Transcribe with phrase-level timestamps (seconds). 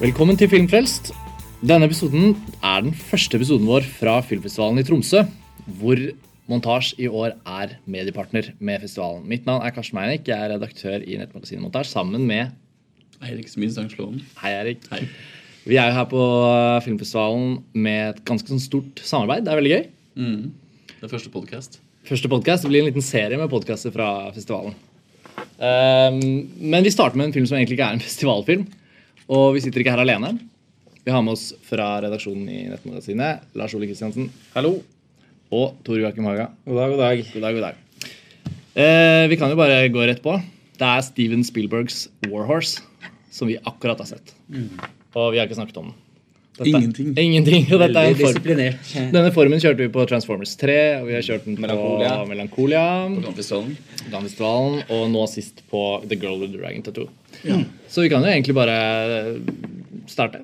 [0.00, 1.10] Velkommen til Filmfrelst.
[1.60, 2.30] Denne episoden
[2.64, 5.26] er den første episoden vår fra filmfestivalen i Tromsø,
[5.76, 6.00] hvor
[6.48, 9.26] Montasj i år er mediepartner med festivalen.
[9.28, 12.48] Mitt navn er Karsten Meinik, Jeg er redaktør i nettmagasinet Montasj sammen med
[13.20, 14.24] Eirik Smid Stangslåen.
[14.40, 14.88] Hei, Erik.
[14.88, 15.02] Hei.
[15.68, 16.24] Vi er jo her på
[16.88, 19.44] filmfestivalen med et ganske sånn stort samarbeid.
[19.44, 19.86] Det er veldig gøy.
[20.96, 21.80] Det er første podkast.
[22.08, 24.72] Første podcast, Det blir en liten serie med podkaster fra festivalen.
[25.60, 28.70] Um, men vi starter med en film som egentlig ikke er en festivalfilm.
[29.30, 30.32] Og vi sitter ikke her alene.
[31.06, 34.26] Vi har med oss fra redaksjonen i Nettmagasinet Lars Ole Kristiansen.
[34.56, 34.80] Hallo.
[35.54, 36.48] Og Tor Joakim Haga.
[36.66, 37.22] God dag, god dag.
[37.30, 38.10] God dag, god dag.
[38.74, 40.34] Eh, vi kan jo bare gå rett på.
[40.80, 42.82] Det er Steven Spielbergs Warhorse
[43.30, 44.34] som vi akkurat har sett.
[45.14, 45.98] Og vi har ikke snakket om den.
[46.60, 47.10] Dette- Ingenting.
[47.16, 47.62] Ingenting.
[47.72, 48.34] Og dette er Veldig en form.
[48.36, 48.90] disiplinert.
[49.14, 52.12] Denne formen kjørte vi på Transformers 3, og vi har kjørt den på Melancholia.
[53.16, 53.22] på.
[54.12, 57.08] Dansfestivalen, og nå sist på The Girl with the Dragon Tattoo.
[57.88, 58.76] Så vi kan jo egentlig bare
[60.06, 60.42] starte.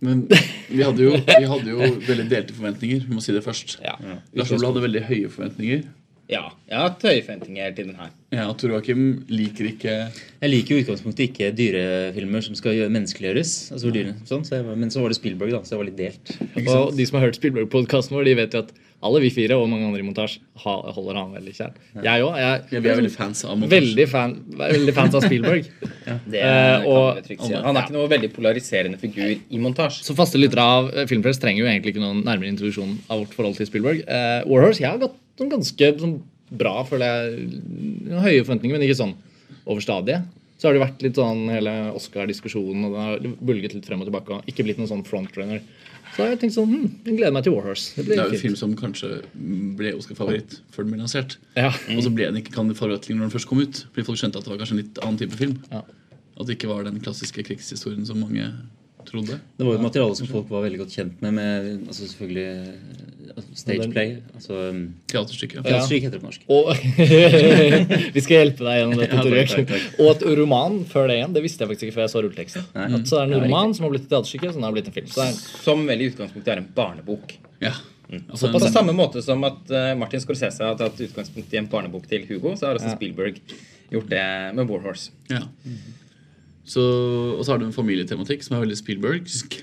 [0.00, 0.22] Men
[0.70, 1.76] vi hadde, jo, vi hadde jo
[2.08, 3.02] veldig delte forventninger.
[3.06, 3.76] Vi må si det først.
[3.84, 3.98] Ja.
[4.34, 5.82] Lars Ole hadde veldig høye forventninger.
[6.30, 8.10] Ja, jeg har hatt høye forventninger til den her.
[8.30, 9.00] Ja, og Tor Joakim
[9.32, 13.54] liker ikke Jeg liker i utgangspunktet ikke dyrefilmer som skal gjøre- menneskeliggjøres.
[13.74, 15.88] Altså, hvor dyre, sånn, så jeg, men så var det Spielberg, da, så jeg var
[15.90, 16.36] litt delt.
[16.70, 18.70] Og de som har hørt Spielberg-podkasten vår, de vet jo at
[19.02, 21.70] alle vi fire og mange andre i montasje holder han veldig kjær.
[22.04, 22.34] Jeg òg.
[22.36, 23.80] ja, Vi er veldig fans av montasje.
[23.80, 25.64] Veldig, fan, veldig fans av Spielberg.
[26.30, 27.36] Det er, kan og- ja.
[27.46, 27.54] si.
[27.54, 30.04] Han er ikke noe veldig polariserende figur i montasje.
[30.04, 33.34] Så faste lyttere av eh, Filmpress trenger jo egentlig ikke noen nærmere introduksjon av vårt
[33.34, 34.04] forhold til Spielberg.
[34.06, 36.18] Uh, Warhorse, jeg har gått sånn ganske sånn,
[36.50, 37.48] bra, føler jeg.
[38.10, 39.16] Høye forventninger, men ikke sånn
[39.64, 40.28] over stadiet.
[40.60, 44.10] Så har det vært litt sånn hele Oscar-diskusjonen, og den har bulget litt frem og
[44.10, 44.36] tilbake.
[44.36, 45.62] Og ikke blitt noen sånn frontrunner.
[46.10, 47.94] Så har jeg tenkt sånn hm, Jeg gleder meg til Warhorse.
[47.96, 49.20] Det Det er jo en film som kanskje
[49.78, 51.38] ble Oscar-favoritt før den ble lansert.
[51.56, 51.70] Ja.
[51.94, 53.84] Og så ble den ikke kandidat når den først kom ut.
[53.94, 55.56] Fordi folk skjønte at det var kanskje en litt annen type film.
[55.70, 55.84] Ja.
[56.36, 58.50] At det ikke var den klassiske krigshistorien som mange
[59.10, 59.36] trodde.
[59.58, 61.34] Det var jo et materiale som folk var veldig godt kjent med.
[61.36, 62.48] med altså selvfølgelig
[63.54, 64.16] Stageplay.
[64.34, 64.56] Altså,
[65.10, 65.10] teaterstykke.
[65.10, 65.58] Teaterstykket.
[65.58, 65.62] Ja.
[65.68, 66.42] Teaterstykk heter det på norsk.
[66.50, 66.70] Og
[68.16, 69.20] vi skal hjelpe deg gjennom dette.
[69.20, 71.36] Ja, takk, takk, Og et roman før det igjen.
[71.36, 72.66] Det visste jeg faktisk ikke før jeg så rulleteksten.
[72.74, 74.96] At så er det en roman som har blitt et teaterstykke, som har blitt en
[74.98, 75.14] film.
[75.24, 77.36] Er, Som vel i utgangspunktet er en barnebok.
[77.62, 77.74] Ja.
[78.26, 82.08] Altså, På samme måte som at eh, Martin Scorsese har tatt utgangspunkt i en barnebok
[82.10, 82.96] til Hugo, så har også Ja.
[82.98, 83.38] Spielberg
[83.90, 84.26] gjort det
[84.58, 85.14] med Warhorse.
[85.30, 85.44] Ja.
[86.64, 86.84] Så,
[87.36, 89.60] og så har du en familietematikk som er veldig Spielbergsk.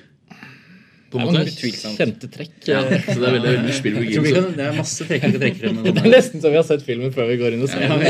[1.08, 1.94] På det en er måte.
[1.96, 2.56] Kjente trekk.
[2.68, 5.38] Ja, så det er veldig, veldig Spielberg vi kan, det er masse trekk vi kan
[5.40, 5.80] trekke frem.
[5.86, 8.04] Det er nesten så vi har sett filmen før vi går inn og ser den.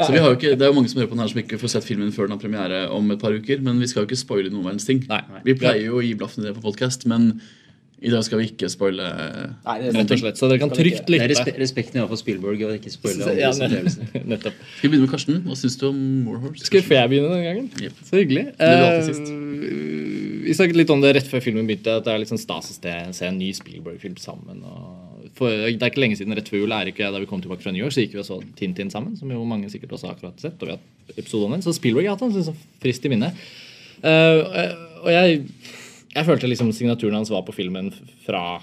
[0.00, 1.42] Så vi har jo ikke, Det er jo mange som hører på den her som
[1.44, 3.62] ikke får sett filmen før den har premiere om et par uker.
[3.62, 5.04] Men vi skal jo ikke spoile noen verdens ting.
[5.12, 5.22] Nei.
[5.46, 7.36] Vi pleier jo å gi blaffen i det på podkast, men
[8.02, 9.06] i dag skal vi ikke spoile
[9.62, 10.38] Nei, det Rett og slett.
[10.40, 11.28] Så dere kan trygt er lytte.
[11.30, 13.52] respe respekten i hvert Spielberg og ikke spoile Ja,
[14.32, 14.56] nettopp.
[14.58, 15.38] Skal vi begynne med Karsten?
[15.46, 16.66] Hva syns du om Warhorse?
[16.66, 17.70] Skal jeg begynne denne gangen?
[17.78, 18.02] Yep.
[18.08, 18.44] Så hyggelig.
[18.58, 19.42] Uh,
[20.42, 21.94] vi Eh, snakket litt om det rett før filmen begynte.
[22.00, 22.78] At det er litt sånn stas å
[23.14, 24.62] se- en ny Spielberg-film sammen.
[24.66, 27.40] Og for, det er ikke lenge siden rett før jul er ikke da vi kom
[27.44, 29.14] tilbake fra New York, så gikk vi og så Tintin sammen.
[29.16, 30.58] Som jo mange sikkert også har akkurat sett.
[30.58, 31.62] Og vi har hatt episode om den.
[31.62, 33.30] Så Spielberg har hatt den sånn frist i minne.
[34.02, 34.42] Uh,
[35.04, 35.44] og jeg,
[36.12, 37.90] jeg følte liksom signaturen hans var på filmen
[38.26, 38.60] fra,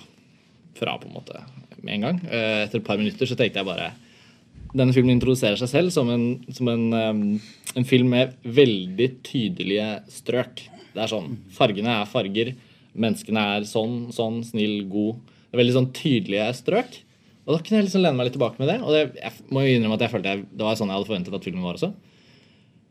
[0.78, 1.42] fra på en måte
[1.82, 2.22] med en gang.
[2.28, 3.92] Eh, etter et par minutter så tenkte jeg bare
[4.70, 6.84] denne filmen introduserer seg selv som en, som en,
[7.74, 10.62] en film med veldig tydelige strøk.
[10.94, 12.54] Det er sånn, Fargene er farger,
[12.94, 15.24] menneskene er sånn, sånn, snill, god.
[15.50, 17.00] Det er veldig sånn tydelige strøk.
[17.48, 18.78] Og da kunne jeg liksom lene meg litt tilbake med det.
[18.84, 21.10] Og det, jeg må jo innrømme at jeg følte jeg, det var sånn jeg hadde
[21.10, 21.90] forventet at filmen var også.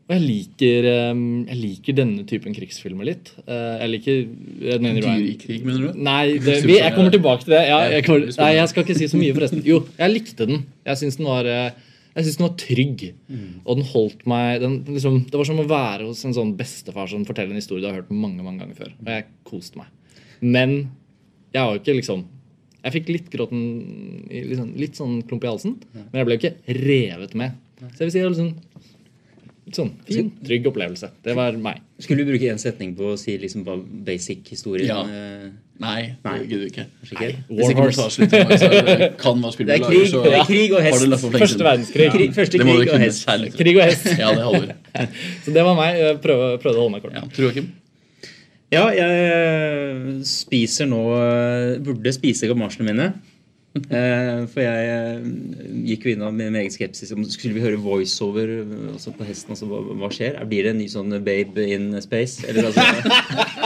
[0.09, 3.27] Og jeg liker, jeg liker denne typen krigsfilmer litt.
[3.43, 4.15] Uh, jeg liker
[4.65, 5.05] jeg mener
[5.37, 5.99] krig, mener du?
[6.07, 7.59] Nei, det, vi, jeg kommer tilbake til det.
[7.69, 9.61] Ja, jeg, kommer, nei, jeg skal ikke si så mye, forresten.
[9.69, 10.63] Jo, jeg likte den.
[10.89, 11.77] Jeg syns den var eh,
[12.17, 13.03] jeg den var trygg.
[13.63, 17.07] Og den holdt meg den, liksom, Det var som å være hos en sånn bestefar
[17.11, 18.91] som forteller en historie du har hørt mange mange ganger før.
[19.05, 19.93] Og jeg koste meg.
[20.41, 20.75] Men
[21.53, 22.25] jeg har jo ikke liksom
[22.79, 23.61] Jeg fikk litt gråten
[24.29, 25.77] liksom, Litt sånn klump i halsen.
[25.93, 27.57] Men jeg ble jo ikke revet med.
[27.93, 28.51] Så jeg vil si liksom
[29.75, 31.09] Sånn fin, trygg opplevelse.
[31.23, 31.79] Det var meg.
[31.99, 33.75] Skulle du bruke én setning på å si liksom hva
[34.05, 35.01] basic historien Ja.
[35.03, 35.49] eh,
[35.79, 36.39] Nei, Nei.
[36.39, 36.85] det gidder vi ikke.
[36.99, 37.43] Kanskje ikke?
[37.55, 37.99] Hvis ikke Warhorse.
[37.99, 40.73] montasje litt for meg, er det kan hva Det er krig, så det er krig
[40.75, 41.05] og hest.
[41.05, 42.07] du Første verdenskrig.
[42.11, 43.23] Krig, første Det krig og hest.
[43.25, 43.51] særlig.
[43.55, 44.09] Krig og hest.
[44.19, 44.73] Ja, det holder.
[45.45, 45.95] Så det var meg.
[46.01, 47.13] Jeg prøvde, prøvde å holde meg kort.
[47.15, 47.21] Ja.
[47.31, 47.69] Tror Joakim?
[48.69, 50.99] Ja, jeg spiser nå
[51.85, 53.07] Burde spise gamasjene mine.
[53.89, 55.25] Eh, For jeg eh,
[55.91, 57.11] gikk jo inn med, egen skepsis.
[57.33, 59.53] Skulle vi høre voiceover eh, altså på hesten?
[59.53, 60.39] Altså, hva, hva skjer?
[60.49, 62.47] Blir det en ny sånn Babe in space?
[62.49, 62.81] Eller altså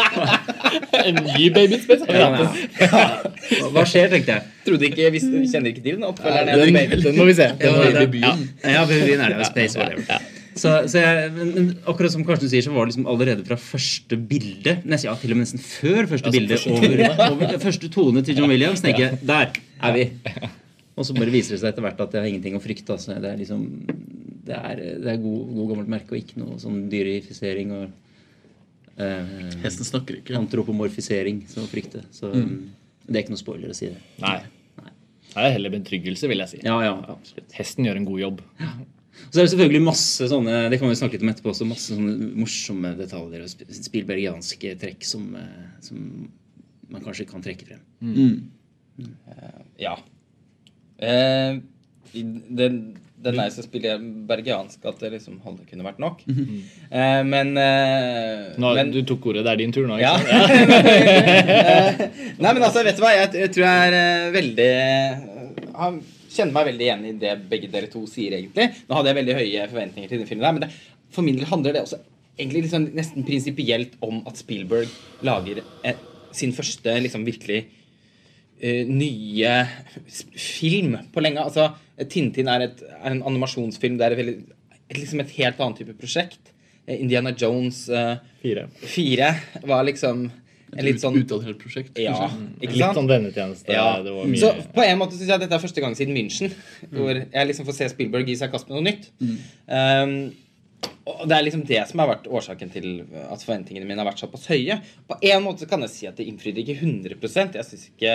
[1.08, 2.08] En ny Babe in space?
[2.12, 3.70] Ja, hatt ja.
[3.74, 4.54] Hva skjer, tenkte jeg.
[4.68, 6.52] Trodde ikke, visste, kjenner ikke til den oppfølgeren.
[6.52, 7.50] Den, Den, den må vi se.
[7.60, 7.92] Den ja.
[8.00, 8.48] Babybyen.
[8.64, 9.52] Ja, babyen er det.
[9.52, 10.33] Space, whatever.
[10.60, 14.18] Så, så jeg, men, akkurat som Karsten sier, så var det liksom allerede fra første
[14.30, 17.90] bilde nesten, Ja, til og med nesten før første Altså, bilde første over, over første
[17.94, 18.84] tone til John Williams.
[18.86, 20.06] tenker jeg, Der er vi!
[20.94, 22.94] Og så bare viser det seg etter hvert at jeg har ingenting å frykte.
[22.94, 23.16] Altså.
[23.18, 23.64] Det er liksom
[24.46, 27.86] Det er, det er god, god gammelt merke og ikke noe sånn dyrifisering og
[29.02, 30.36] eh, Hesten snakker ikke.
[30.38, 32.04] antropomorfisering som å frykte.
[32.14, 33.98] Så det er ikke noe spoiler å si det.
[34.22, 34.42] Nei.
[35.34, 36.60] Det er heller betryggelse, vil jeg si.
[36.62, 37.56] Ja, ja, absolutt.
[37.58, 38.42] Hesten gjør en god jobb.
[39.30, 41.94] Så er det selvfølgelig masse sånne det kan vi snakke litt om etterpå også, masse
[41.94, 46.00] sånne morsomme detaljer og sp- spilbergianske trekk som, eh, som
[46.90, 47.82] man kanskje kan trekke frem.
[48.02, 49.14] Mm.
[49.82, 49.96] Ja.
[51.02, 51.58] Uh,
[52.14, 52.24] i-
[52.54, 52.68] det,
[53.24, 56.22] den er så spiller bergiansk at det liksom hadde kunne vært nok.
[56.28, 59.46] Eh, men, eh, Nå, men du tok ordet.
[59.48, 59.98] Det er din tur nå.
[60.02, 60.18] ja.
[60.20, 60.28] sant?
[60.94, 62.02] Eh,
[62.40, 63.14] Nei, men altså, vet du hva?
[63.16, 67.92] Jeg, jeg tror jeg er veldig Jeg kjenner meg veldig igjen i det begge dere
[67.92, 68.70] to sier, egentlig.
[68.88, 71.50] Nå hadde jeg veldig høye forventninger til den filmen, der, men det, for min del
[71.52, 72.02] handler det også
[72.34, 74.90] egentlig liksom nesten prinsipielt om at Spielberg
[75.26, 76.00] lager eh,
[76.34, 77.60] sin første liksom virkelig
[78.60, 79.54] eh, nye
[80.34, 81.46] film på lenge.
[81.46, 81.70] Altså,
[82.10, 84.00] Tintin er, et, er en animasjonsfilm.
[84.00, 84.38] Det er et, veldig,
[84.90, 86.54] et, liksom et helt annet type prosjekt.
[86.88, 88.68] Eh, Indiana Jones eh, Fire.
[88.82, 89.30] 4
[89.70, 90.26] var liksom
[90.78, 92.00] en litt sånn Utadrettet prosjekt.
[92.02, 92.30] Ja,
[92.62, 93.74] ikke Litt sånn vennetjeneste.
[93.76, 94.02] Ja.
[94.04, 96.54] Det var mye Så på en måte syns jeg dette er første gang siden München
[96.94, 99.10] hvor jeg liksom får se Spielberg gi seg i kast med noe nytt.
[99.68, 100.16] Um,
[101.08, 102.88] og Det er liksom det som har vært årsaken til
[103.28, 104.80] at forventningene mine har vært såpass høye.
[105.08, 108.14] På en måte kan jeg si at det innfridde ikke 100 Jeg syns ikke,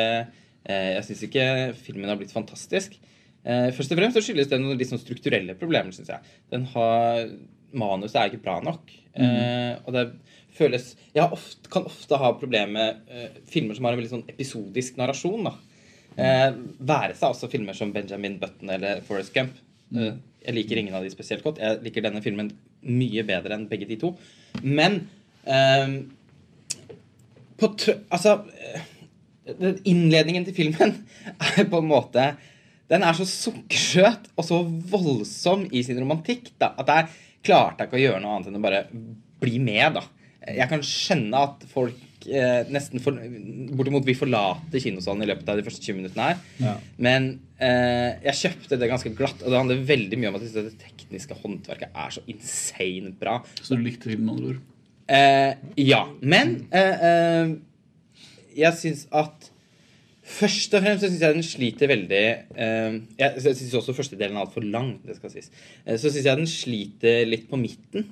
[0.65, 1.47] eh, jeg synes ikke
[1.85, 2.97] filmen har blitt fantastisk.
[3.45, 6.21] Eh, Først og fremst så skyldes det noen litt sånn strukturelle problemer, syns jeg.
[6.51, 7.29] Den har,
[7.73, 8.95] Manuset er ikke bra nok.
[9.19, 9.83] Mm.
[9.83, 10.03] og det
[10.59, 14.13] føles Jeg har ofte, kan ofte ha problemer med eh, filmer som har en veldig
[14.13, 15.49] sånn episodisk narrasjon.
[16.19, 19.55] Eh, være seg også filmer som Benjamin Button eller Forest Gump.
[19.95, 21.61] Eh, jeg liker ingen av de spesielt godt.
[21.63, 22.51] Jeg liker denne filmen
[22.89, 24.13] mye bedre enn begge de to.
[24.63, 25.05] Men
[25.47, 26.01] eh,
[27.59, 27.73] på
[28.11, 28.41] Altså
[29.89, 30.93] Innledningen til filmen
[31.47, 32.25] er på en måte
[32.91, 34.61] Den er så sukkersøt og så
[34.93, 37.09] voldsom i sin romantikk da, at jeg
[37.49, 38.85] klarte ikke å gjøre noe annet enn å bare
[39.39, 39.99] bli med.
[39.99, 40.03] da.
[40.47, 43.19] Jeg kan skjønne at folk eh, nesten for,
[43.75, 46.43] bortimot vi forlater kinosalen i løpet av de første 20 minuttene her.
[46.63, 46.75] Ja.
[47.09, 50.79] Men eh, jeg kjøpte det ganske glatt, og det handler veldig mye om at det
[50.81, 53.41] tekniske håndverket er så insane bra.
[53.61, 54.65] Så du likte filmen, med andre ord?
[55.09, 55.53] Eh,
[55.89, 56.03] ja.
[56.21, 57.55] Men eh, eh,
[58.59, 59.53] jeg syns at
[60.29, 62.25] Først og fremst syns jeg den sliter veldig
[62.61, 64.99] eh, jeg syns også første delen er altfor lang.
[65.01, 65.49] det skal sies.
[65.87, 68.05] Eh, så syns jeg den sliter litt på midten.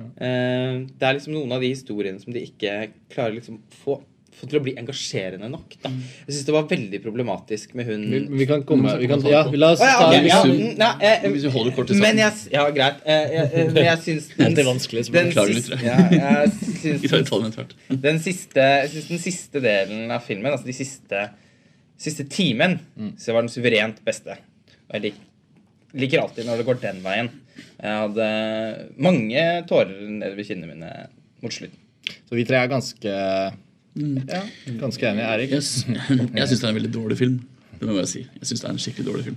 [0.00, 2.72] Eh, det er liksom noen av de historiene som de ikke
[3.12, 3.96] klarer liksom få,
[4.34, 5.76] få til å bli engasjerende nok.
[5.84, 5.92] Da.
[6.24, 9.44] Jeg syns det var veldig problematisk med hun vi, vi kan komme vi kan, Ja,
[9.54, 12.64] la oss ta det mm, nei, eh, Hvis vi holder kort til Men jeg, ja,
[12.74, 13.04] greit.
[13.06, 16.00] Jeg, jeg, eh, men jeg syns den, Det er vanskelig, så den beklager litt, ja,
[16.16, 17.06] jeg syns
[18.08, 21.28] den siste, jeg synes den siste delen av filmen, altså de siste,
[22.00, 22.80] siste timen,
[23.20, 24.34] så var den suverent beste.
[24.88, 25.22] Og jeg lik,
[25.94, 27.30] liker alltid når det går den veien.
[27.80, 28.28] Jeg hadde
[29.04, 30.90] mange tårer nedover kinnene mine
[31.42, 31.80] mot slutten.
[32.28, 33.14] Så vi tre er ganske
[33.94, 34.40] ja,
[34.80, 35.26] ganske enige.
[35.30, 35.50] Erik?
[35.56, 37.36] Jeg, s- jeg syns det er en veldig dårlig film.
[37.78, 38.22] Det må jeg si.
[38.40, 39.36] Jeg synes det er en skikkelig dårlig film.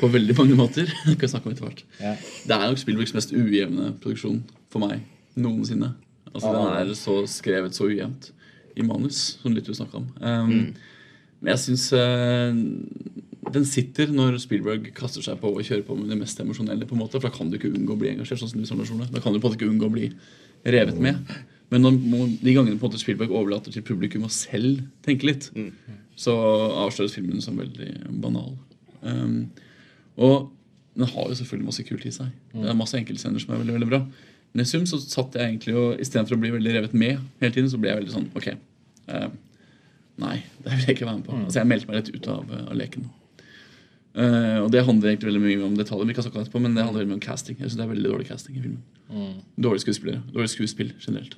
[0.00, 0.86] På veldig mange måter.
[1.06, 1.82] Det kan jeg snakke om etter hvert.
[2.00, 2.14] Ja.
[2.46, 4.40] Det er nok Spielbergs mest ujevne produksjon
[4.72, 5.00] for meg
[5.36, 5.92] noensinne.
[6.32, 8.30] Altså Den er så skrevet så ujevnt
[8.76, 10.08] i manus, som litt du snakka om.
[10.20, 10.74] Um,
[11.40, 11.86] Men jeg syns
[13.52, 16.86] den sitter når Spielberg kaster seg på og kjører på med det mest emosjonelle.
[16.88, 18.38] på en måte, For da kan du ikke unngå å bli engasjert.
[18.42, 20.12] sånn som du sa, Da kan du på en måte ikke unngå å bli
[20.66, 21.16] revet med.
[21.70, 25.50] Men de gangene på en måte Spielberg overlater til publikum å selv tenke litt,
[26.16, 26.32] så
[26.86, 28.56] avsløres filmen som veldig banal.
[29.02, 29.50] Um,
[30.16, 30.50] og
[30.96, 32.30] den har jo selvfølgelig masse kult i seg.
[32.54, 34.06] Det er masse enkeltscener som er veldig veldig bra.
[34.54, 37.52] Men i sum så satt jeg egentlig og istedenfor å bli veldig revet med hele
[37.52, 38.46] tiden, så ble jeg veldig sånn Ok.
[39.08, 39.28] eh,
[40.18, 41.32] nei, det vil jeg ikke være med på.
[41.44, 43.04] Altså Jeg meldte meg litt ut av, av leken.
[44.16, 46.76] Eh, og det handler egentlig veldig mye om detaljer, vi kan snakke om etterpå, men
[46.76, 47.58] det handler veldig mye om casting.
[47.60, 49.34] Jeg synes det er veldig dårlig casting i filmen.
[49.60, 50.22] Dårlige skuespillere.
[50.32, 51.36] Dårlig skuespill generelt.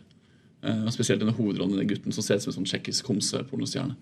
[0.59, 3.95] Uh, og Spesielt denne hovedrollen, den gutten som ser ut som en sånn tsjekkisk homsepornostjerne.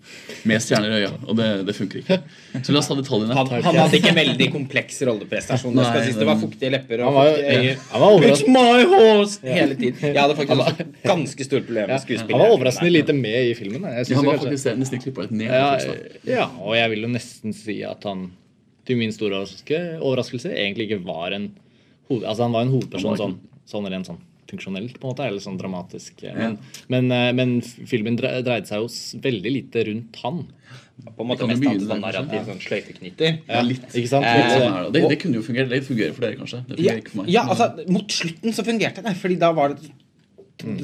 [0.49, 1.11] Med stjerner i øya.
[1.29, 2.17] Og det, det funker ikke.
[2.65, 3.35] Så la oss ta detaljene.
[3.37, 5.77] Han, han hadde ikke en veldig kompleks rolleprestasjon.
[5.77, 6.17] Det, skal Nei, sies.
[6.17, 9.37] det var fuktige lepper Han og var, fuktige var, It's overraskende, my horse!
[9.45, 10.01] Hele tiden.
[10.01, 12.33] Jeg hadde faktisk også ganske store problemer med skuespillet.
[12.41, 13.85] han var overraskende lite med i filmen.
[13.93, 15.53] Jeg Ja, han var kanskje- faktisk nesten klippa litt ned.
[15.53, 15.69] ja,
[16.25, 18.31] ja, og jeg vil jo nesten si at han
[18.87, 21.49] til min store overraskelse, egentlig ikke var en
[22.07, 25.43] hoved, altså han var en hovedperson sånn, sånn rent sånn funksjonelt, på en måte, eller
[25.43, 26.21] sånn dramatisk.
[26.37, 26.53] Men,
[26.87, 28.87] men, eh, men filmen dreide seg jo
[29.25, 30.45] veldig lite rundt han.
[31.17, 33.35] På en måte mest begynne sånn narrativ, sånn sløyfeknytter.
[33.43, 33.83] Ja, litt.
[33.91, 34.25] Ikke sant?
[34.25, 35.01] Eh, Sånn sånn- det.
[35.03, 35.69] Det, det kunne jo fungere.
[35.69, 36.61] Det fungerer for dere, kanskje.
[36.69, 37.33] Det Ja, ikke for meg.
[37.35, 39.91] ja, altså Mot slutten så fungerte det, fordi da var det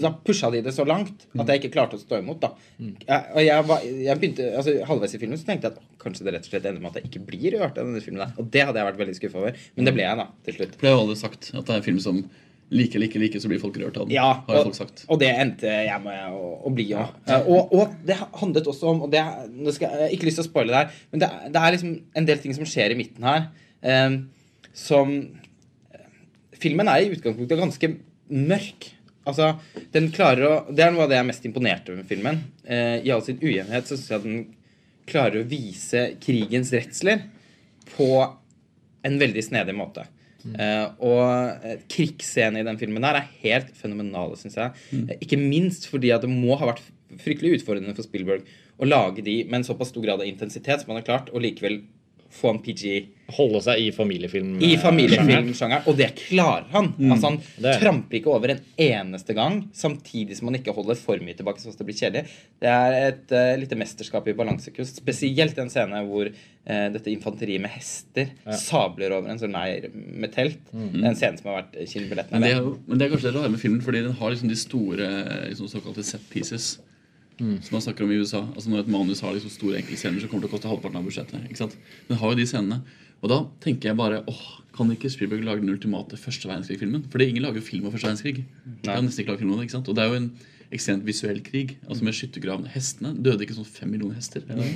[0.03, 2.43] Da pusha de det så langt at jeg ikke klarte å stå imot.
[2.43, 5.99] da jeg, Og jeg, var, jeg begynte altså Halvveis i filmen så tenkte jeg at
[6.03, 8.23] kanskje det rett og slett ender med at jeg ikke blir rørt av denne filmen.
[8.23, 9.59] der Og det hadde jeg vært veldig skuffa over.
[9.75, 10.79] Men det ble jeg, da, til slutt.
[10.79, 11.51] For det har alle sagt.
[11.53, 12.23] At det er en film som
[12.73, 14.15] like ikke like, så blir folk rørt av den.
[14.15, 15.03] Ja, har og, folk sagt.
[15.11, 17.13] og det endte jeg med å, å bli òg.
[17.43, 19.21] Og, og det handlet også om Og det,
[19.53, 21.75] nå skal, jeg har ikke lyst til å spoile det her, men det, det er
[21.75, 23.47] liksom en del ting som skjer i midten her,
[23.85, 24.19] um,
[24.73, 25.15] som
[26.63, 27.87] Filmen er i utgangspunktet ganske
[28.31, 28.85] mørk.
[29.29, 29.53] Altså,
[29.93, 32.41] den klarer å Det er noe av det jeg er mest imponert over med filmen.
[32.65, 34.41] Eh, I all sin ujevnhet så syns jeg den
[35.09, 37.25] klarer å vise krigens redsler
[37.95, 38.09] på
[39.03, 40.05] en veldig snedig måte.
[40.43, 44.75] Eh, og krigsscenen i den filmen der er helt fenomenale, syns jeg.
[44.97, 46.83] Eh, ikke minst fordi at det må ha vært
[47.23, 48.47] fryktelig utfordrende for Spielberg
[48.81, 51.43] å lage de med en såpass stor grad av intensitet som han har klart, og
[51.45, 51.83] likevel
[52.33, 52.93] få en PG
[53.33, 54.57] Holde seg i familiefilm.
[54.61, 56.89] i eh, familiefilmsjangeren, og det klarer han.
[56.99, 60.99] Altså Han Det er- tramper ikke over en eneste gang, samtidig som han ikke holder
[60.99, 62.25] for mye tilbake så det blir kjedelig.
[62.61, 64.99] Det er et uh, lite mesterskap i balansekunst.
[65.01, 70.33] Spesielt en scene hvor uh, dette infanteriet med hester sabler over en sånn leir med
[70.35, 70.59] telt.
[70.73, 72.37] Det er en scene som har vært kilebilletten.
[72.37, 74.51] Men det, er, men det er kanskje det rare med filmen, fordi den har liksom
[74.51, 75.09] de store
[75.49, 76.73] liksom såkalte set pieces.
[77.39, 78.43] Som man snakker om i USA.
[78.53, 81.07] Altså Når et manus har liksom store enkeltscener som kommer til å koste halvparten av
[81.07, 81.47] budsjettet.
[81.49, 81.77] ikke sant?
[82.09, 82.81] Men har jo de scenene.
[83.23, 87.05] Og da tenker jeg bare åh, Kan ikke Spielberg lage den ultimate første verdenskrig-filmen?
[87.11, 88.45] For ingen lager jo film om første verdenskrig.
[88.85, 88.95] Nei.
[89.05, 89.89] nesten ikke lage film om det, ikke sant?
[89.89, 90.29] Og det er jo en
[90.73, 91.77] ekstremt visuell krig.
[91.87, 92.71] Altså Med skyttergravene.
[92.73, 94.41] Hestene døde ikke sånn fem millioner hester.
[94.41, 94.73] Det er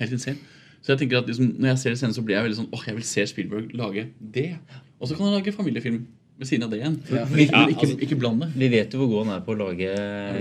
[0.00, 0.38] Helt insane.
[0.82, 2.70] Så jeg tenker at liksom, Når jeg ser det scenen, så blir jeg veldig sånn
[2.74, 4.58] åh, jeg vil se Spielberg lage det.
[4.98, 6.06] Og så kan han lage familiefilm
[6.38, 6.96] ved siden av det igjen.
[7.10, 8.48] Men ikke, ikke, ikke bland det.
[8.54, 9.88] Vi vet jo hvor god han er på å lage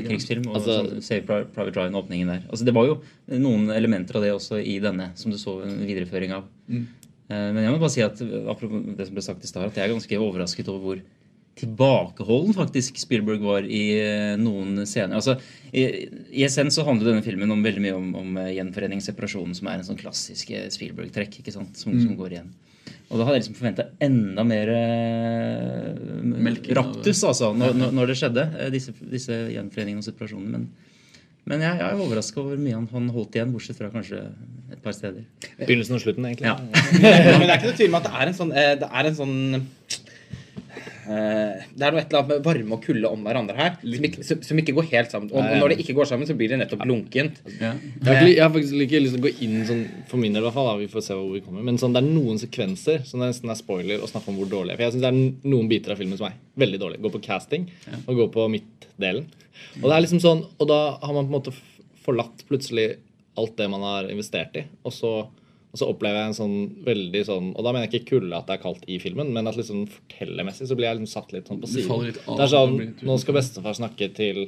[0.07, 0.45] krigsfilm.
[0.51, 1.25] og Altså- sånn Save
[1.55, 2.43] Private Ryan-åpningen der.
[2.51, 3.01] Altså Det var jo
[3.33, 6.43] noen elementer av det også i denne, som du så en videreføring av.
[6.69, 6.85] Mm.
[7.29, 9.75] Eh, Men jeg må bare si at apropos det som ble sagt i start, at
[9.75, 11.01] jeg er ganske overrasket over hvor
[11.57, 15.15] tilbakeholden faktisk Spielberg var i eh, noen scener.
[15.17, 15.39] Altså,
[15.73, 19.55] I, i essens så handler denne filmen om veldig mye om, om eh, gjenforening, separasjon,
[19.57, 22.03] som er en sånn klassisk eh, Spielberg-trekk ikke sant, som, Mm.
[22.05, 22.51] som går igjen.
[23.07, 28.11] Og da hadde jeg liksom forventa enda mer eh, Melking raptus altså, når, når, når
[28.11, 30.57] det skjedde, eh, disse, disse gjenforeningene og separasjonene.
[30.57, 31.13] Men,
[31.47, 34.25] men jeg, jeg er overraska over hvor mye han, han holdt igjen, bortsett fra kanskje
[34.73, 35.23] et par steder.
[35.61, 36.51] Begynnelsen og slutten, egentlig.
[36.51, 36.57] Ja.
[37.39, 39.07] Men det er ikke noe tvil om at det er en sånn, eh, det er
[39.07, 39.37] en sånn
[41.07, 44.25] det er noe et eller annet med varme og kulde om hverandre her som ikke,
[44.27, 45.29] som, ikke går helt sammen.
[45.31, 47.39] Og når det ikke går sammen, så blir det nettopp lunkent.
[47.57, 47.73] Ja.
[47.73, 50.35] Jeg har, ikke, jeg har faktisk ikke lyst til å gå inn sånn, for min
[50.35, 52.09] del i hvert fall, da, vi får se hvor vi kommer, men sånn, det er
[52.09, 54.75] noen sekvenser som det nesten er spoiler å snakke om hvor dårlig.
[54.75, 57.01] For jeg synes det er noen biter av filmen som er veldig dårlig.
[57.05, 57.67] Gå på casting
[58.03, 59.27] og gå på midtdelen.
[59.81, 61.55] Og det er liksom sånn, og da har man på en måte
[62.05, 62.89] forlatt plutselig
[63.37, 65.11] alt det man har investert i, og så,
[65.73, 68.47] og så opplever jeg en sånn veldig sånn Og da mener jeg ikke kulde at
[68.47, 71.47] det er kaldt i filmen, men at liksom fortellermessig så blir jeg liksom satt litt
[71.47, 72.05] sånn på siden.
[72.07, 74.47] litt av, Det er sånn, nå skal bestefar snakke til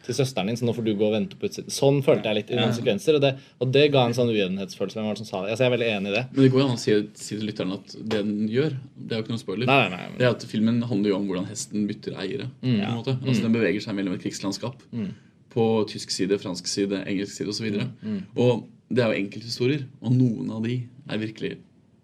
[0.00, 1.68] til søsteren din, så nå får du gå og vente på utsiden.
[1.68, 4.96] Sånn følte jeg litt i noen sekvenser, og det, og det ga en sånn ujevnhetsfølelse.
[4.96, 5.50] Hvem var det som sa det?
[5.52, 6.22] Altså, jeg er veldig enig i det.
[6.32, 9.12] Men det går jo an å si, si til lytteren at det den gjør, det
[9.12, 9.66] er jo ikke noen spoiler.
[9.68, 12.48] Nei, nei, nei, men- Det er at Filmen handler jo om hvordan hesten bytter eiere.
[12.62, 13.18] på en måte.
[13.20, 14.72] Altså Den beveger seg mellom et krigslandskap
[15.52, 17.66] på tysk side, fransk side, engelsk side osv.
[17.66, 20.80] Og, Mm, så og det er jo enkelthistorier, og noen av de
[21.10, 21.56] er virkelig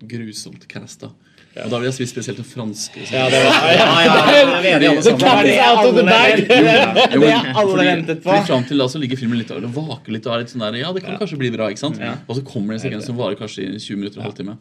[0.06, 1.12] grusomt casta.
[1.56, 3.00] Og da vil jeg si spesielt den franske.
[3.08, 4.16] Ja, det var, Ja, ja,
[4.60, 6.42] ja, er out of the bag!
[6.44, 8.28] Det er alle ventet på.
[8.28, 10.66] Fordi Fram til da så ligger filmen litt og vaker litt og er litt sånn
[10.66, 12.00] der Ja, det kan kanskje bli bra, ikke sant?
[12.28, 14.58] Og så kommer det en sekvens som varer kanskje i 20 minutter og en halvtime.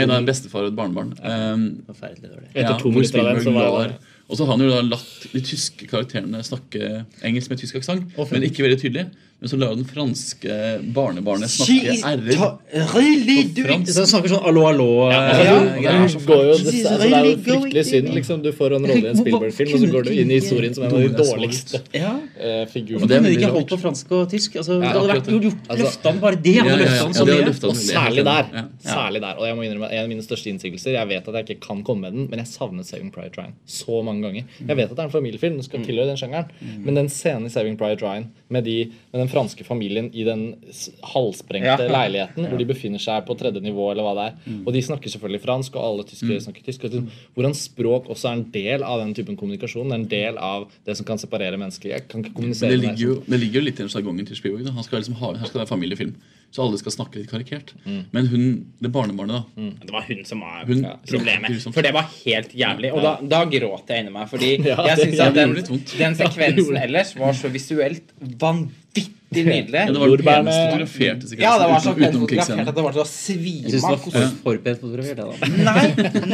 [0.00, 1.14] Med da en bestefar og et barnebarn.
[1.22, 2.50] Um, Forferdelig dårlig.
[2.56, 3.94] Etter to minutter av den, så var lar-
[4.32, 8.16] Og så har han jo da latt de tyske karakterene snakke engelsk med tysk aksent,
[8.32, 9.10] men ikke veldig tydelig.
[9.42, 10.56] Men så lar den franske
[10.94, 12.52] barnebarnet snakke r-er.
[12.94, 13.88] really På fransk.
[13.90, 14.84] Så han snakker sånn allo, allo.
[15.10, 15.40] ja, ja.
[15.42, 15.54] ja.
[15.82, 16.12] greier.
[16.12, 18.10] hun går jo, det, altså, det er jo fryktelig synd.
[18.14, 20.76] liksom Du får en rolle i en Spielberg-film, og så går du inn i historien
[20.76, 22.12] som en av de dårligste Ja.
[22.38, 23.02] eh, figurene.
[23.02, 24.60] Og det kunne ikke holdt på fransk og tysk?
[24.62, 25.34] Altså, det hadde vært det.
[25.34, 26.54] gjort, gjort Altså- løfta han bare det.
[26.54, 27.50] Ja, hadde løfta han så mye.
[27.72, 28.70] Og særlig der.
[28.86, 29.34] Særlig der.
[29.42, 31.82] Og jeg må innrømme, en av mine største innsigelser Jeg vet at jeg ikke kan
[31.82, 34.44] komme med den, men jeg savnet Saving Pride Ryan så mange ganger.
[34.68, 36.50] Jeg vet at det er en familiefilm, den skal tilhøre den sjangeren,
[36.84, 38.76] men den scenen i Saving Private Ryan med, de,
[39.12, 40.54] med den franske familien i den
[41.02, 41.88] halvsprengte Ja.
[41.90, 43.90] leiligheten hvor de befinner seg på tredje nivå.
[43.92, 44.34] eller hva det er.
[44.52, 44.66] Mm.
[44.66, 46.82] Og de snakker selvfølgelig fransk, og alle tyskere snakker tysk.
[46.82, 49.88] liksom, Hvordan språk også er en del av den typen kommunikasjon.
[49.88, 51.90] Det er en del av det som kan separere mennesker.
[51.90, 53.88] Jeg kan ikke Men kommunisere det med ligger, jo, det ligger jo litt i den
[53.88, 54.72] sjargongen til Spielberg.
[54.74, 56.14] Han skal liksom ha, her skal det være familiefilm,
[56.52, 57.70] så alle skal snakke litt karikert.
[57.86, 58.42] Men hun,
[58.84, 61.48] det barnebarnet, da Det var hun som var Hun- problemet.
[61.50, 61.74] grusomt.
[61.74, 62.90] For det var helt jævlig.
[62.92, 64.28] Og da, da gråt jeg inni meg.
[64.28, 65.96] Fordi Ja, jeg syns at den, gjorde litt vondt.
[65.98, 69.80] den sekvensen ellers var så visuelt vanvittig nydelig.
[69.82, 72.84] Ja, det var den peneste fotograferte sekvensen Ja, det var så utenom- fotografert at det
[72.86, 75.16] var så Jeg syns det var for, for pent fotografert.
[75.16, 75.48] da.
[75.68, 75.84] Nei,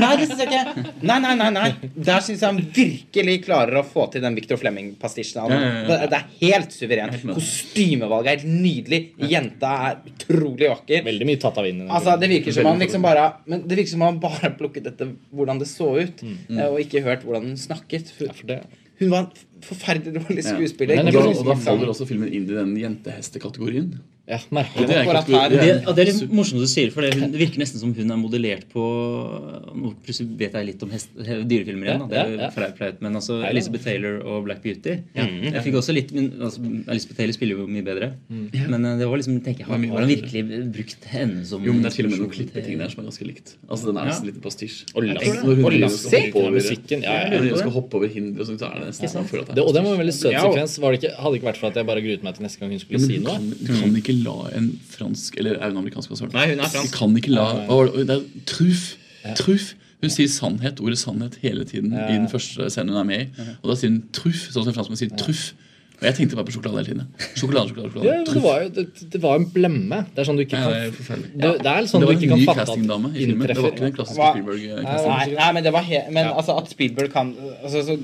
[0.03, 0.85] nei, det syns jeg ikke.
[1.03, 1.69] Nei, nei, nei, nei.
[1.95, 5.49] Der syns jeg han virkelig klarer å få til den Victor Flemming-pastisjen.
[5.49, 5.87] Ja, ja, ja.
[5.89, 7.23] Det, det er helt suverent.
[7.35, 9.01] Kostymevalget er helt nydelig.
[9.31, 11.05] Jenta er utrolig vakker.
[11.07, 11.89] Veldig mye tatt av vinden.
[11.91, 15.15] Altså, det virker som han liksom bare Men det virker som han bare plukket etter
[15.35, 16.59] hvordan det så ut, Mm.
[16.59, 18.11] eh, og ikke hørt hvordan hun snakket.
[18.21, 18.57] Ja, for det,
[18.99, 20.55] Hun var en forferdelig dårlig Ja.
[20.55, 20.97] skuespiller.
[21.05, 23.93] Men Og da, og da faller også filmen inn i den jentehestekategorien.
[24.29, 27.15] Ja, Og det er det er- og det er litt morsomt du sier, for det,
[27.15, 28.83] hun- det virker nesten som hun er modellert på
[29.79, 32.03] Nå plutselig vet jeg litt om hest, dyrefilmer igjen.
[32.03, 32.07] Da.
[32.09, 35.95] Det er Ja, ja, flaut, men altså Elizabeth Taylor og Black Beauty Jeg fikk også
[35.95, 38.13] litt min, altså, Elizabeth Taylor spiller jo mye bedre.
[38.29, 41.73] Men eh, det var liksom tenker jeg, Har, har han virkelig brukt henne som Jo,
[41.73, 43.55] men det er til og med noen klippeting der som er ganske likt.
[43.71, 44.85] Altså, Den er nesten litt pastisj.
[44.95, 45.41] Og Ja, Lassie.
[45.41, 47.31] Og skal hoppe over- Musikken, ja, ja.
[47.33, 49.23] Ja, de skal hoppe over hinder, og så er det nesten ja.
[49.23, 50.79] for at Det, og det var en veldig søt sekvens.
[50.79, 52.59] Var det ikke, hadde det ikke vært for at jeg bare gruet meg til neste
[52.61, 53.39] gang hun skulle si noe.
[53.39, 56.11] kan, kan ikke la en fransk Eller er hun amerikansk?
[56.15, 56.31] Også?
[56.35, 56.95] Nei, hun er fransk.
[56.99, 58.07] kan ikke la det?
[58.09, 58.89] Det er truff.
[59.39, 59.75] Truff.
[59.99, 63.49] Hun sier sannhet, ordet sannhet hele tiden i den første scenen hun er med i.
[63.63, 65.49] Og da sier hun truff, sånn som en franskmann sier truff.
[65.99, 67.07] Og jeg tenkte bare på sjokolade hele tiden.
[67.35, 68.07] Sjokolade, sjokolade, sjokolade.
[68.07, 68.85] Ja, det var jo det,
[69.15, 69.99] det var en blemme.
[70.15, 72.23] Det er sånn du ikke Ja, kan det det, det er sånn det du var
[72.23, 73.49] en kan ny castingdame i filmen.
[73.51, 75.09] Det var ikke den klassiske Spielberg-castingen.
[75.11, 76.37] Nei, nei, men det var he Men Ja.
[76.39, 77.35] altså, at Spielberg kan
[77.65, 77.99] altså, så,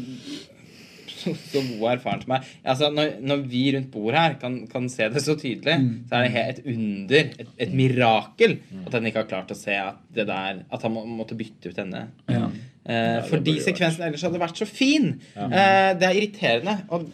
[1.50, 4.88] så god og erfaren som meg altså, når, når vi rundt bordet her kan, kan
[4.92, 5.76] se det så tydelig,
[6.08, 9.58] så er det helt et under, et, et mirakel, at han ikke har klart å
[9.58, 12.06] se at det der At han må, måtte bytte ut denne.
[12.30, 12.48] Ja.
[12.84, 15.14] Eh, fordi sekvensen ellers hadde vært så fin.
[15.34, 16.76] Eh, det er irriterende.
[16.92, 17.08] Og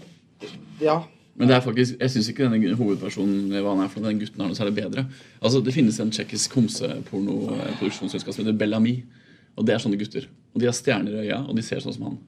[0.83, 1.01] ja.
[1.41, 4.43] Men det er faktisk, jeg syns ikke denne hovedpersonen hva han er for den gutten
[4.43, 5.07] er noe særlig bedre.
[5.41, 8.99] Altså, Det finnes en tsjekkisk homsepornoproduksjonsselskap som heter Bellamy.
[9.57, 10.27] Og det er sånne gutter.
[10.55, 12.19] Og De har stjerner i øya, og de ser sånn som han.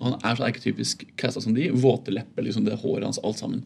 [0.00, 1.68] Og Han er så arketypisk casta som de.
[1.76, 3.64] Våte lepper, liksom det håret hans, alt sammen.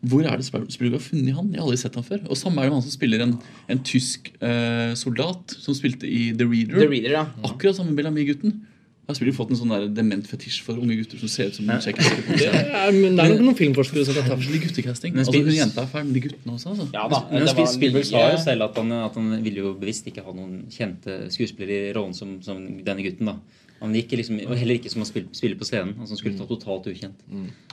[0.00, 1.50] Hvor er det Spielberg har funnet han?
[1.52, 2.22] Jeg har aldri sett han før.
[2.30, 3.34] Og Samme er det han som spiller en,
[3.68, 6.78] en tysk eh, soldat som spilte i The Reader.
[6.80, 7.26] The Reader, ja.
[7.44, 8.62] Akkurat samme Bellamy-gutten.
[9.10, 11.68] Har Spielberg fått en sånn der dement fetisj for unge gutter som ser ut som
[11.68, 11.76] ja.
[11.82, 12.04] kjekke
[12.94, 15.16] men det er nok noen filmforskere som har ta Kanskje litt guttekasting.
[15.16, 16.74] Men Altså, hun jenta er feil men de guttene også.
[16.76, 16.86] altså.
[16.94, 17.24] Ja da.
[17.32, 20.24] Men det var Spielberg sa jo selv at han, at han ville jo bevisst ikke
[20.24, 23.34] ha noen kjente skuespillere i rollen som, som denne gutten.
[23.34, 25.94] da han gikk liksom, og Heller ikke som å spille, spille på scenen.
[25.96, 27.22] Altså han skulle ta totalt ukjent.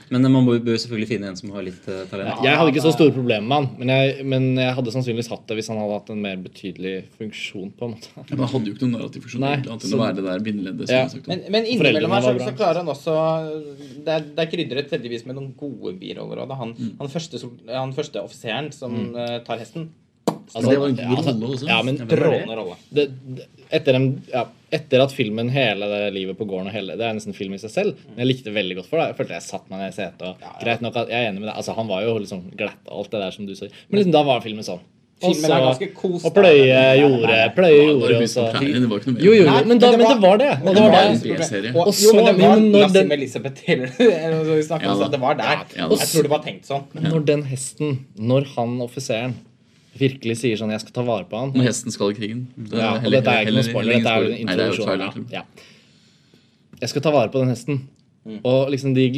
[0.08, 2.40] Men eh, man bør, bør selvfølgelig finne en som har litt uh, talent.
[2.46, 5.44] Jeg hadde ikke så store problemer med han, men jeg, men jeg hadde sannsynligvis hatt
[5.50, 7.74] det hvis han hadde hatt en mer betydelig funksjon.
[7.76, 8.14] på en måte.
[8.16, 9.44] Ja, men han hadde jo ikke noen narrativ funksjon.
[9.44, 10.88] Nei, annet enn så- å være det der bindeleddet.
[10.88, 11.28] som Ja.
[11.28, 13.18] Men, men innimellom her så, så klarer han også
[14.06, 16.56] Det er, det er krydret heldigvis med noen gode biroller òg.
[16.56, 19.90] Han, han, første han første offiseren som eh, tar hesten.
[20.54, 21.68] Men det var en ja, god altså, rolle også.
[21.68, 22.76] Ja, men rolle.
[22.94, 26.96] det, det, etter, en, ja, etter at filmen hele det livet på gården og hele,
[26.98, 27.96] Det er nesten film i seg selv.
[28.10, 29.06] Men jeg likte det veldig godt for det.
[29.08, 30.22] Jeg følte jeg satt meg ned i setet.
[30.28, 31.56] Og greit nok at Jeg er enig med deg.
[31.56, 33.70] Altså, han var jo liksom glatt og alt det der som du sier.
[33.88, 34.80] Men liksom, da var filmen sånn.
[35.18, 38.36] Også, Filmen er ganske kos, og pløye jordet, pløye Ja, jordet, har og så vist
[38.38, 39.24] på klærne, det var ikke noe mer.
[39.24, 40.50] Jo, jo, jo, men, da, men det var det.
[40.62, 41.00] Og det var det.
[41.08, 41.72] en B-serie.
[41.74, 43.90] Og, Og jo, men så- det var når den- med Elisabeth Taylor.
[43.98, 45.64] Ja, det var der.
[45.74, 46.84] Jeg tror det var tenkt sånn.
[46.94, 49.34] Men når den hesten, når han offiseren
[49.96, 52.46] virkelig sier sånn 'Jeg skal ta vare på han' Når hesten skal i krigen.
[52.56, 53.92] Det ja, og dette er ikke noe spoiler.
[53.94, 55.30] Dette er jo ingen en Nei, det er jo introduksjon.
[55.32, 55.42] Ja.
[56.80, 57.80] Jeg skal ta vare på den hesten.
[58.26, 58.40] Mm.
[58.44, 59.08] Og liksom de,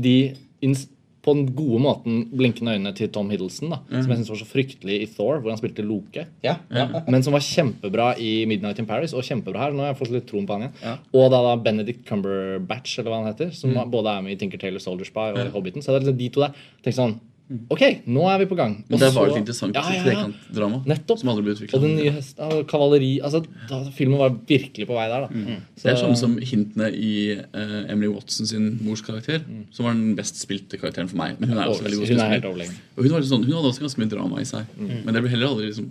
[0.00, 0.88] de ins-
[1.22, 4.02] på den gode måten blinkende øynene til Tom Hiddleston, da, Mm.
[4.02, 6.24] som jeg synes var så fryktelig i Thor, hvor han spilte Loke.
[6.42, 6.86] Ja, ja.
[7.06, 9.70] Men som var kjempebra i Midnight in Paris, og kjempebra her.
[9.72, 10.72] Nå har jeg fått litt troen på han igjen.
[10.82, 10.96] Ja.
[11.12, 13.90] Og da, da Benedict Cumberbatch, eller hva han heter, som Mm.
[13.90, 15.82] både er med i Tinker Tailor Soldier Spy og i Hobbiten.
[15.82, 16.54] Så det er liksom de to der.
[16.82, 17.20] Tenk sånn
[17.68, 18.76] Ok, nå er vi på gang.
[18.88, 20.02] Men det var jo et interessant Ja, ja, ja.
[20.04, 21.18] trekantdrama Nettopp.
[21.18, 21.74] som aldri ble utviklet.
[21.74, 25.20] Og den nye hesten, og kavaleri altså, da, Filmen var virkelig på vei der.
[25.26, 25.28] da
[25.76, 29.64] Så- Det er sånn som hintene i uh, Emily Watson sin mors karakter, Mm.
[29.72, 31.40] som var den best spilte karakteren for meg.
[31.40, 32.74] Men hun er også veldig god Hun er skuespiller.
[32.96, 34.64] Og hun, var litt sånn, hun hadde også ganske mye drama i seg.
[35.04, 35.90] Men det ble heller aldri liksom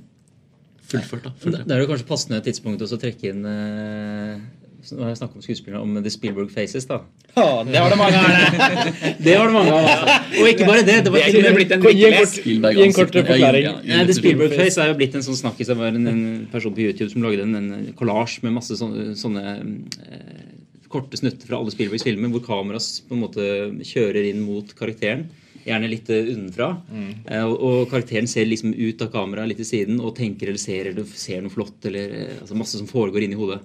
[0.87, 1.23] fullført.
[1.23, 4.39] da Det Fullt det er jo kanskje passende tidspunkt å trekke inn eh,
[4.79, 6.85] Nå har jeg snakket om skuespillerne, om The Spielberg Faces.
[6.87, 7.01] da
[7.35, 8.29] Å, det var det mange av.
[9.25, 9.87] Det var det mange av.
[9.91, 10.15] Altså.
[10.39, 10.95] Og ikke bare det.
[11.05, 13.65] det var Det og kunne blitt en Gi en kort, forklaring.
[13.67, 15.67] ja, ja, Nei, The Spielberg Face er jo blitt en sånn snakkis.
[15.71, 19.11] Det var en, en person på YouTube som lagde en, en collage med masse sånne,
[19.19, 20.47] sånne eh,
[20.89, 23.49] korte snutter fra alle Spielbergs filmer, hvor kameraet på en måte
[23.85, 25.27] kjører inn mot karakteren.
[25.67, 26.69] Gjerne litt eh, unnenfra.
[26.89, 27.09] Mm.
[27.43, 30.89] og, og karakteren ser liksom ut av kameraet litt til siden og tenker eller ser
[30.93, 31.77] eller ser noe flott.
[31.91, 33.59] eller eh, altså Masse som foregår inni hodet.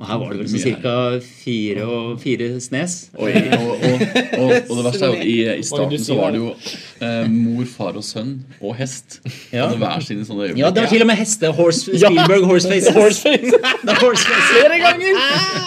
[0.00, 0.94] Og her var det vel ca.
[1.22, 1.86] fire
[2.22, 2.94] fire snes.
[3.14, 4.04] Og, og, og,
[4.38, 7.64] og, og det verste er jo i, i starten så var det jo eh, mor,
[7.70, 9.20] far og sønn og hest.
[9.52, 9.66] Ja.
[9.66, 10.62] Hadde hver sine sånne øyeblikk.
[10.62, 11.52] Ja, det var til og med heste.
[11.56, 12.94] Horse, Spielberg Horsefaces.
[13.00, 13.60] Horseface.
[13.86, 14.50] Det horsefaces.
[14.52, 15.16] Flere ganger!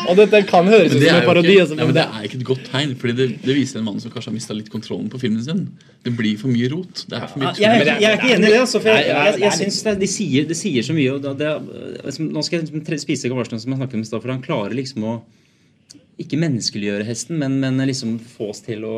[0.09, 1.55] Og dette kan høres ut som en parodi.
[1.55, 3.79] ikke, altså, ja, men men det er ikke et godt tegn, Fordi det, det viser
[3.79, 5.65] en mann som kanskje har mista litt kontrollen på filmen sin.
[6.05, 7.05] Det blir for mye rot.
[7.09, 8.59] Det er for mye Jeg, jeg, jeg er ikke enig i det.
[8.61, 11.15] Altså, for jeg, jeg, jeg, jeg synes det, de, sier, de sier så mye.
[11.15, 11.53] Og det, det,
[12.03, 14.75] liksom, nå skal jeg spise Gavarsen, som jeg snakket om i stad, for han klarer
[14.78, 15.15] liksom å
[16.21, 18.95] ikke menneskeliggjøre hesten, men, men liksom få oss til å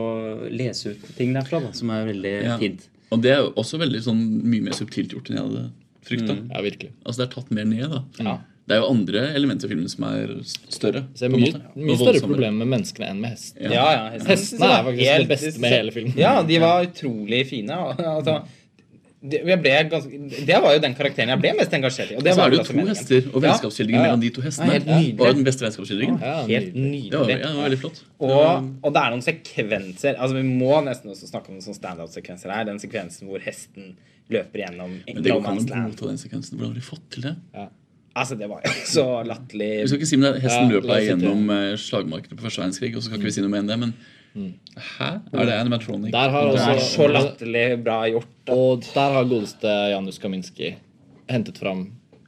[0.54, 2.58] lese ut ting derfra, da, som er veldig Ja.
[2.62, 2.86] fint.
[3.12, 5.64] Og det er jo også veldig sånn mye mer subtilt gjort enn jeg hadde
[6.08, 6.36] frykta.
[6.52, 6.92] Ja, virkelig.
[7.06, 7.90] Altså, det er tatt mer ned.
[7.90, 8.38] da Ja.
[8.68, 11.06] Det er jo andre elementer i filmen som er større.
[11.16, 13.62] Så det er mye, mye større problemer problem med menneskene enn med hesten.
[13.64, 13.70] Ja.
[13.72, 16.18] Ja, ja, hestene, Hestene er faktisk det beste med hele filmen.
[16.20, 17.70] Ja, de var utrolig fine.
[17.98, 18.42] Altså,
[19.22, 22.16] det, jeg ble ganske, det var jo den karakteren jeg ble mest engasjert i.
[22.20, 22.96] Og det Så var er det jo to meningen.
[22.96, 23.48] hester, og Ja.
[23.48, 24.12] vennskapsskildringen Ja, ja.
[24.12, 24.80] mellom de to hestene Ja,
[25.18, 26.20] var jo den beste vennskapsskildringen.
[26.22, 27.10] Ja, Helt nydelig.
[27.12, 28.04] Det var, ja, det var veldig flott.
[28.20, 31.80] Og, og det er noen sekvenser Altså Vi må nesten også snakke om noen sånne
[31.82, 32.64] standout-sekvenser her.
[32.70, 33.96] Den sekvensen hvor hesten
[34.30, 35.96] løper gjennom Men det går ikke an å Land.
[35.98, 36.58] godta den sekvensen.
[36.58, 37.36] Hvordan har de fått til det?
[38.18, 41.76] Altså, det var jo så Vi skal ikke si men Hesten Ja, deg gjennom eh,
[41.78, 43.94] slagmarkene på første verdenskrig, og så skal ikke vi si noe mer enn det, men
[44.78, 45.10] hæ?
[45.34, 46.12] Er det animatronic?
[46.14, 48.34] Der har Det er så latterlig bra gjort.
[48.54, 50.76] Og der har godeste Janus Kaminski
[51.30, 51.88] hentet fram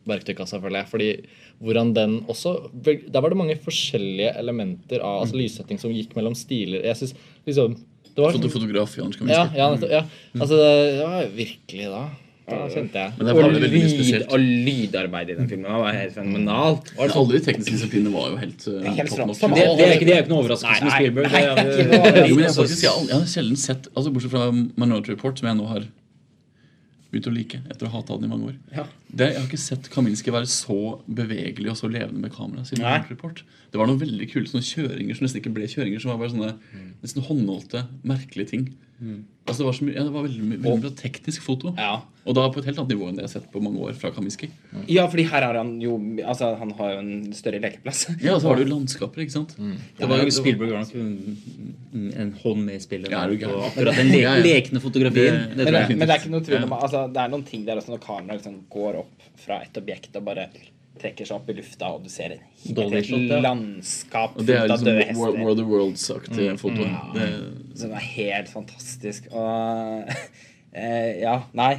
[0.09, 0.89] verktøykassa, føler jeg.
[0.89, 1.09] Fordi
[1.59, 6.35] hvordan den også Der var det mange forskjellige elementer av altså, lyssetting som gikk mellom
[6.35, 6.85] stiler.
[6.87, 7.77] Jeg synes liksom
[8.09, 9.31] det var, Fotograf fotograf Kaminski.
[9.31, 10.01] ja, ja, nettopp, ja.
[10.35, 12.01] Altså, det var virkelig da.
[12.49, 13.13] Da kjente jeg.
[13.17, 16.91] Men det Og, lyd, og lydarbeidet i den filmen var helt fenomenalt.
[16.97, 19.39] Men alle de tekniske disiplinene var jo helt, uh, Helt top notch.
[19.39, 22.27] Det, det, er ikke, det er ikke noe overraskelse med Nei, nei, nei, Det det
[22.29, 25.39] Jo, men jeg, faktisk, jeg, har- jeg har sjelden sett altså Bortsett fra Minority Report,
[25.41, 25.87] som jeg nå har
[27.09, 28.57] begynt å like etter å ha hatt den i mange år.
[28.75, 28.83] Ja.
[29.09, 30.75] Det, jeg har ikke sett Kaminski være så
[31.09, 32.61] bevegelig og så levende med kamera.
[32.67, 33.41] siden Minority Report.
[33.73, 36.01] Det var noen veldig kule sånne kjøringer som nesten ikke ble kjøringer.
[36.03, 36.51] Som var bare sånne
[37.01, 38.67] nesten håndholdte, merkelige ting.
[39.49, 41.71] Altså Det var, så mye, ja, det var veldig, veldig bra teknisk foto.
[41.77, 42.01] Ja.
[42.29, 43.95] Og da på et helt annet nivå enn det jeg har sett på mange år
[43.97, 44.49] fra Kaminski.
[44.91, 48.03] ja, fordi her har han jo Altså, han har jo en større lekeplass.
[48.21, 49.55] Ja, og så har du landskaper, ikke sant?
[49.57, 53.09] det var jo Spielberg var nok en, en hånd med i spillet.
[53.09, 54.43] Ja, er du på akkurat den le Ja, ja.
[54.45, 55.39] lekne fotografien.
[55.55, 56.81] Det- Det, Men men det er ikke noe tvil om Ja.
[56.85, 60.15] altså, Det er noen ting der også når kameraet liksom går opp fra et objekt
[60.15, 60.49] og bare
[61.01, 63.41] trekker seg opp i lufta, og du ser et helt shot, ja.
[63.45, 65.19] landskap fullt av liksom døde hester.
[65.39, 66.87] War of the Worlds-aktige foto.
[67.15, 67.29] Det,
[67.81, 69.29] Som er helt fantastisk.
[69.31, 70.09] Og
[70.79, 71.73] eh, Ja, nei.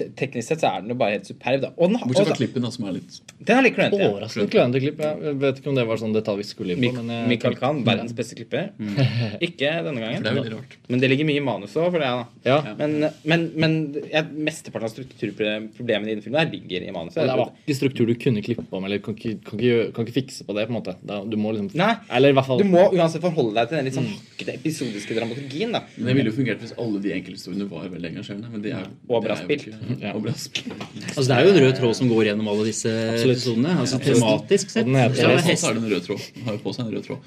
[0.00, 1.60] Te- Teknisk sett så er den jo bare helt superb.
[1.66, 1.70] da.
[1.76, 3.98] Og den, bortsett fra klippen, da, som er litt den er litt klønete.
[4.00, 4.08] ja.
[4.10, 4.98] Overraskende klønete klipp.
[5.00, 6.90] Jeg vet ikke om det var sånn detalj vi skulle inn på.
[6.90, 8.66] Mik Men jeg, Michael Khan, verdens beste klipper.
[9.48, 10.18] Ikke denne gangen.
[10.20, 10.74] For det er veldig rart.
[10.92, 12.10] Men det ligger mye i manuset òg, for det.
[12.10, 12.74] da Ja.
[12.76, 13.78] Men, men, men
[14.12, 17.22] ja, mesteparten av strukturproblemene i den filmen her ligger i manuset.
[17.26, 20.16] det var ikke struktur du kunne klippe om, eller kan ikke, kan ikke, kan ikke
[20.20, 20.66] fikse på det.
[20.68, 23.20] på en måte Da- Du må liksom Nei, Eller i hvert fall Du må uansett
[23.22, 25.72] forholde deg til den litt sånn hakkete episodiske dramaturgien.
[25.72, 28.50] da Men Det ville jo fungert hvis alle de enkelthistoriene var veldig engasjerende.
[28.50, 30.12] Men det er, Og det bra er jo ikke- Ja.
[30.14, 30.32] Og bra.
[30.32, 33.74] Altså, det er jo en rød tråd som går gjennom alle disse episodene.
[33.82, 34.90] Altså Tematisk Og sett.
[34.90, 36.26] Ja, Ja, så hest- er det en rød tråd.
[36.34, 37.18] Den har jo på seg en rød tråd.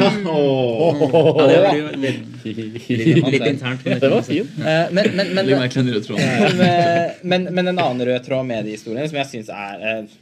[0.00, 1.04] Ja, åh.
[1.40, 3.84] ja, det blir jo litt, litt internt.
[3.84, 4.58] men Det var fint.
[4.58, 9.20] Eh, men, men, men, eh, men, men en annen rød tråd med de historiene som
[9.20, 10.14] jeg syns er eh,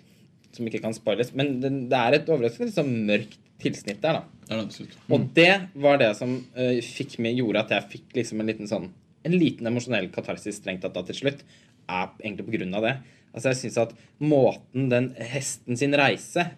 [0.57, 4.39] Som ikke kan spoiles, men det er et overraskende litt sånn mørkt tilsnitt der, da.
[4.49, 4.97] Det det absolutt.
[5.13, 8.71] Og det var det som uh, fikk meg, gjorde at jeg fikk liksom en liten
[8.71, 8.89] sånn
[9.27, 11.41] En liten emosjonell katarsis strengt tatt da til slutt.
[11.89, 12.95] Er egentlig på grunn av det.
[13.33, 16.49] Altså jeg synes at Måten den hesten sin reise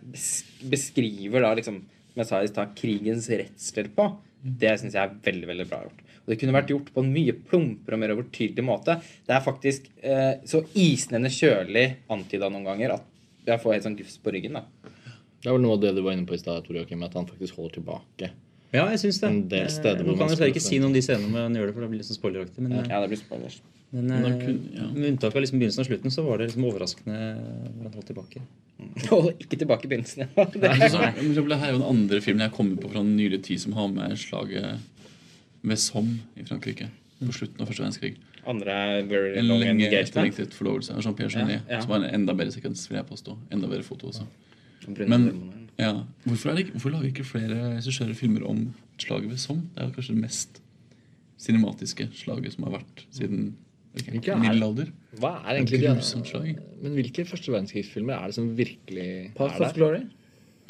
[0.71, 4.07] beskriver da liksom Som jeg sa i stad, krigens redsler på,
[4.43, 6.01] det syns jeg er veldig veldig bra gjort.
[6.25, 8.97] Og det kunne vært gjort på en mye plumpere og mer overtydelig måte.
[9.29, 13.07] Det er faktisk eh, så isnende kjølig antyda noen ganger at
[13.47, 14.59] jeg får helt sånn gufs på ryggen.
[14.59, 14.65] da
[15.39, 17.61] Det er vel noe av det du var inne på i stad, at han faktisk
[17.61, 18.33] holder tilbake.
[18.71, 19.31] Ja, jeg syns det.
[19.31, 21.47] En del steder Eh, hvor Nå man kan jeg ikke si noe om de scenene
[21.47, 22.63] han gjør det, for det blir litt sånn spoileraktig.
[22.63, 23.61] Men, eh, Ja, det blir spoilers.
[23.93, 24.87] Men Men eh, kun- ja.
[24.95, 27.17] med unntak av liksom begynnelsen og slutten, så var det liksom overraskende
[27.77, 28.43] når han holdt tilbake.
[29.13, 30.29] Og ikke tilbake i begynnelsen.
[30.37, 30.45] Ja.
[30.45, 33.61] Det så- her er jo den andre filmen jeg kommer på fra den nyere tid
[33.61, 34.79] som har med slaget
[35.63, 36.89] ved Somme i Frankrike.
[37.21, 38.15] På slutten av første verdenskrig.
[38.49, 40.09] Andre er Very En Long lenge Engagement.
[40.09, 41.61] etterlengtet forlovelse av Jean-Pierre Genet.
[41.69, 41.81] Ja, ja.
[41.83, 43.37] Som var en enda bedre sekvens, vil jeg påstå.
[43.53, 44.25] Enda bedre foto også.
[44.97, 45.27] Men
[45.79, 45.91] ja,
[46.25, 48.63] hvorfor, er det ikke, hvorfor lager ikke flere regissører filmer om
[48.97, 49.67] slaget ved Somme?
[49.75, 50.63] Det er jo kanskje det mest
[51.41, 53.53] cinematiske slaget som har vært siden
[53.95, 54.91] ok, Ikke er- middelalder.
[55.19, 55.87] Hva er egentlig de
[56.83, 59.73] Men hvilke første verdenskrigsfilmer er det som virkelig Path er der?
[59.75, 60.01] Glory.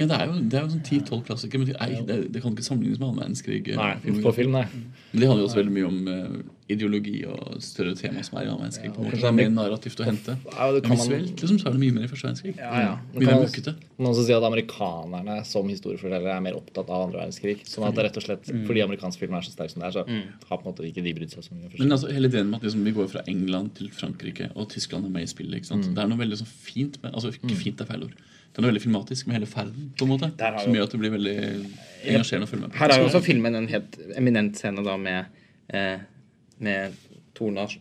[0.01, 1.61] Ja, det er jo, det er jo sånn 10-12 klassikere.
[1.61, 3.61] Men det, er, det, det kan ikke sammenlignes med annen verdenskrig.
[3.77, 4.65] Nei, på film, nei.
[5.11, 6.39] Men det handler jo også veldig mye om uh,
[6.73, 8.93] ideologi og større tema som er i annen verdenskrig.
[8.97, 10.37] kanskje Det er mer narrativt å hente.
[10.47, 12.55] Ja, det Men kan visuelt liksom, så er det mye mer i første verdenskrig.
[12.57, 12.95] Ja, ja.
[13.17, 13.75] Mye mer møkkete.
[13.99, 17.67] Man også si at amerikanerne som historiefortellere er mer opptatt av andre verdenskrig.
[17.69, 19.99] Sånn at det rett og slett, Fordi amerikansk film er så sterk som det er,
[19.99, 21.75] så har på en måte ikke de brydd seg så mye.
[21.77, 25.11] Men altså, hele ideen med at liksom, vi går fra England til Frankrike, og Tyskland
[25.11, 25.61] er med i spillet.
[25.61, 25.91] ikke sant?
[25.93, 28.17] Det er noe veldig sånn fint med, altså Ikke fint er feil ord.
[28.61, 31.15] Det er veldig filmatisk med hele ferden, på en måte, som gjør at det blir
[31.15, 31.37] veldig
[32.13, 32.81] engasjerende å følge med på.
[32.81, 35.41] Her er jo også filmen en helt eminent scene da med,
[35.73, 36.03] eh,
[36.59, 36.99] med
[37.41, 37.79] to når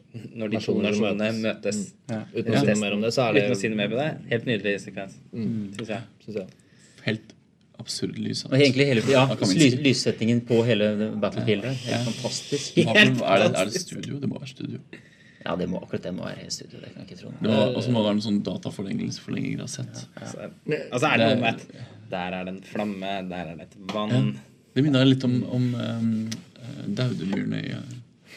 [0.54, 1.82] de to nasjonene møtes.
[2.08, 2.32] møtes.
[2.36, 3.92] Uten å si noe mer om det, så er det Uten å si noe mer
[3.92, 4.08] på det.
[4.32, 6.02] Helt nydelig sekvens, synes jeg.
[6.24, 6.48] synes jeg.
[7.10, 7.36] Helt
[7.80, 8.46] absurd lys.
[8.50, 9.26] Og egentlig hele, ja,
[9.84, 10.90] Lyssettingen på hele
[11.20, 11.76] battlefieldet.
[11.88, 12.76] Helt fantastisk.
[12.80, 14.20] Helt er, det, er det studio?
[14.20, 14.82] Det må være studio.
[15.46, 16.82] Ja, det må, akkurat det må være studio.
[16.82, 17.32] Det kan jeg ikke tro.
[17.40, 20.04] Det må, og så må det være noen sånn dataforlengelser av sett.
[20.20, 20.50] Så,
[20.90, 23.78] altså er det noe med at der er det en flamme, der er det et
[23.94, 24.34] vann.
[24.76, 26.12] Det minner litt om, om um,
[26.96, 27.74] Daudedyrene i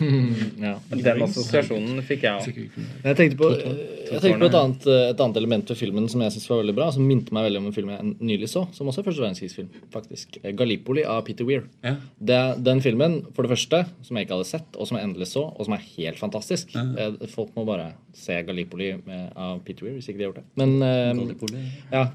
[0.63, 0.73] Ja.
[0.91, 2.59] Den assosiasjonen fikk jeg òg.
[3.03, 6.35] Jeg tenkte på, jeg tenkte på et, annet, et annet element ved filmen som jeg
[6.37, 8.91] synes var veldig bra, som minte meg veldig om en film jeg nylig så, som
[8.91, 10.39] også er første verdenskrigsfilm, faktisk.
[10.59, 11.65] Gallipoli av Peter Weir.
[11.85, 11.97] Ja.
[12.19, 15.31] Det, den filmen, for det første, som jeg ikke hadde sett, og som jeg endelig
[15.33, 16.77] så, og som er helt fantastisk.
[16.77, 20.43] Eh, Folk må bare se Gallipoli med, av Peter Weir, hvis ikke de har gjort
[20.43, 20.49] det.
[20.61, 22.07] Men eh, ja,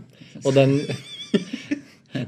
[0.43, 0.79] og den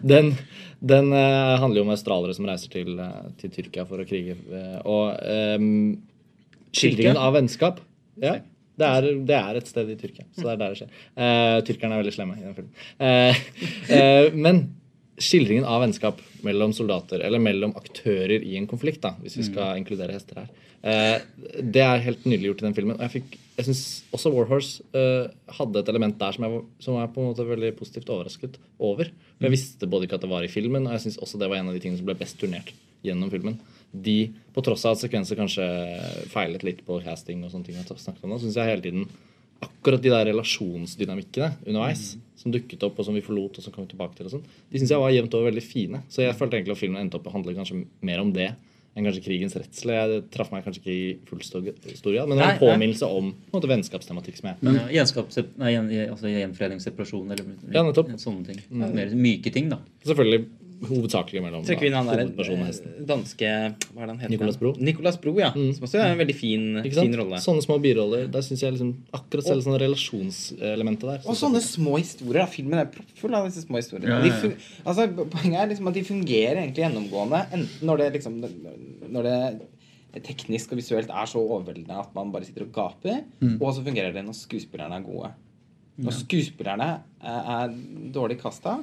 [0.04, 0.34] Den,
[0.80, 4.38] den eh, handler jo om australiere som reiser til, eh, til Tyrkia for å krige.
[4.48, 5.20] eh, og
[5.60, 5.98] um,
[6.72, 7.82] skildringen av vennskap
[8.22, 8.38] Ja,
[8.80, 10.26] det er, det er et sted i Tyrkia.
[10.32, 10.92] Så det er der det skjer.
[11.20, 12.72] Uh, tyrkerne er veldig slemme i den filmen.
[12.96, 13.42] Uh,
[13.92, 14.62] uh, men
[15.20, 19.80] skildringen av vennskap mellom soldater, eller mellom aktører i en konflikt, da, hvis vi skal
[19.80, 20.50] inkludere hester her,
[20.82, 21.18] eh,
[21.60, 22.98] det er helt nydelig gjort i den filmen.
[22.98, 23.84] Og jeg, fikk, jeg syns
[24.16, 27.74] også Warhorse eh, hadde et element der som jeg, som jeg på en måte veldig
[27.80, 29.12] positivt overrasket over.
[29.36, 31.52] For Jeg visste både ikke at det var i filmen, og jeg syns også det
[31.52, 32.72] var en av de tingene som ble best turnert
[33.06, 33.60] gjennom filmen.
[33.90, 34.20] De,
[34.54, 35.66] på tross av at sekvenser kanskje
[36.32, 39.10] feilet litt på casting, og sånne ting, jeg snakket om nå, synes jeg hele tiden
[39.66, 43.88] akkurat de der relasjonsdynamikkene underveis som dukket opp, og som vi forlot, og som kom
[43.90, 46.00] tilbake til, og sånn, de syns jeg var jevnt over veldig fine.
[46.12, 48.54] Så jeg følte egentlig at filmen endte opp å handle kanskje mer om det
[48.98, 49.92] enn kanskje krigens redsel.
[49.94, 53.30] Jeg traff meg kanskje ikke i full stor grad, men det var en påminnelse om
[53.36, 55.74] på en måte, vennskapstematikk som jeg Men, gjenskaps, nei,
[56.08, 57.84] altså gjenforening, separasjon eller Ja,
[58.18, 58.64] sånne ting.
[58.72, 59.82] Mer myke ting, da.
[60.08, 60.48] Selvfølgelig
[60.88, 62.22] hovedsakelig mellom Trekker vi inn han der
[63.10, 64.32] danske Hva er det han heter?
[64.34, 64.74] Nicolas Bro.
[64.80, 65.50] Nicolas Bro, ja.
[65.54, 67.10] Som også er en veldig fin, Ikke sant?
[67.10, 67.42] fin rolle.
[67.44, 68.28] Sånne små biroller.
[68.32, 71.26] Der syns jeg liksom akkurat selv sånn relasjonselementet der.
[71.26, 72.44] Og sånne små historier.
[72.44, 72.48] da.
[72.54, 74.14] Filmen er proppfull av disse små historiene.
[74.14, 74.40] Ja, ja, De ja.
[74.44, 78.40] fun altså, poenget er liksom at de fungerer egentlig gjennomgående enten når det liksom
[79.10, 79.38] Når det
[80.26, 83.20] teknisk og visuelt er så overveldende at man bare sitter og gaper,
[83.60, 85.30] og så fungerer det når skuespillerne er gode.
[86.00, 86.86] Når skuespillerne
[87.22, 87.74] er, er
[88.16, 88.78] dårlig kasta,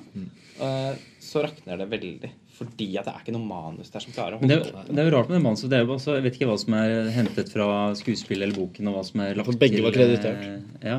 [0.60, 2.30] eh, så rakner det veldig.
[2.56, 4.98] Fordi at det er ikke noe manus der som klarer å holde det, er- det
[5.02, 5.68] er jo rart med det manuset.
[5.68, 7.66] Det er jo også, jeg vet ikke hva som er hentet fra
[7.98, 10.62] skuespillet eller boken, og hva som er lagt For begge var til, Ja, kreditert.
[10.82, 10.98] Ja.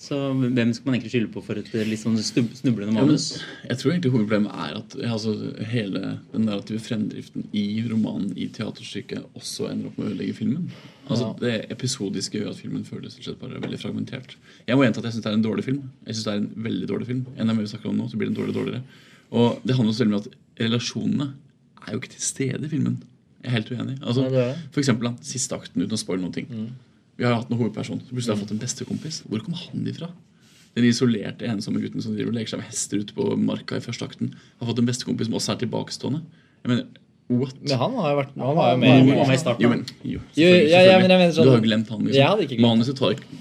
[0.00, 3.26] Så hvem skal man egentlig skylde på for et eh, litt sånn snublende manus?
[3.66, 5.34] jeg tror egentlig hovedproblemet er at altså,
[5.68, 10.70] hele den narrative fremdriften i romanen i teaterstykket også ender opp med å ødelegge filmen.
[11.04, 14.38] Altså, Det episodiske gjør at filmen føles bare veldig fragmentert.
[14.64, 15.84] Jeg må gjenta at jeg syns det er en dårlig film.
[16.06, 17.22] Jeg synes det er en veldig dårlig film.
[17.36, 19.06] Enda mer vi snakker om nå, så blir den dårligere og dårligere.
[19.30, 21.32] Og det handler også veldig om at relasjonene
[21.84, 23.02] er jo ikke til stede i filmen.
[23.44, 23.98] Jeg er helt uenig.
[24.00, 24.24] Altså,
[24.72, 26.48] for eksempel siste akten, uten å spoile noen ting.
[27.20, 29.20] Vi har hatt en hovedperson som plutselig har fått en bestekompis.
[29.28, 30.08] Hvor kom han ifra?
[30.78, 33.82] Den isolerte, ensomme gutten som driver og leker seg med hester ute på marka i
[33.84, 36.22] første akten, har fått en bestekompis som også er tilbakestående.
[36.64, 36.86] Jeg mener,
[37.28, 37.56] what?
[37.60, 39.64] Men han har jo vært Han var jo Han med var med i starten.
[39.66, 41.88] Jo, men, jo, Jo, selvfølgelig, ja, ja, men jeg mener sånn- Du har jo glemt
[41.92, 42.04] han.
[42.06, 42.40] Liksom.
[42.40, 43.38] Jeg glemt Manuset tar ikke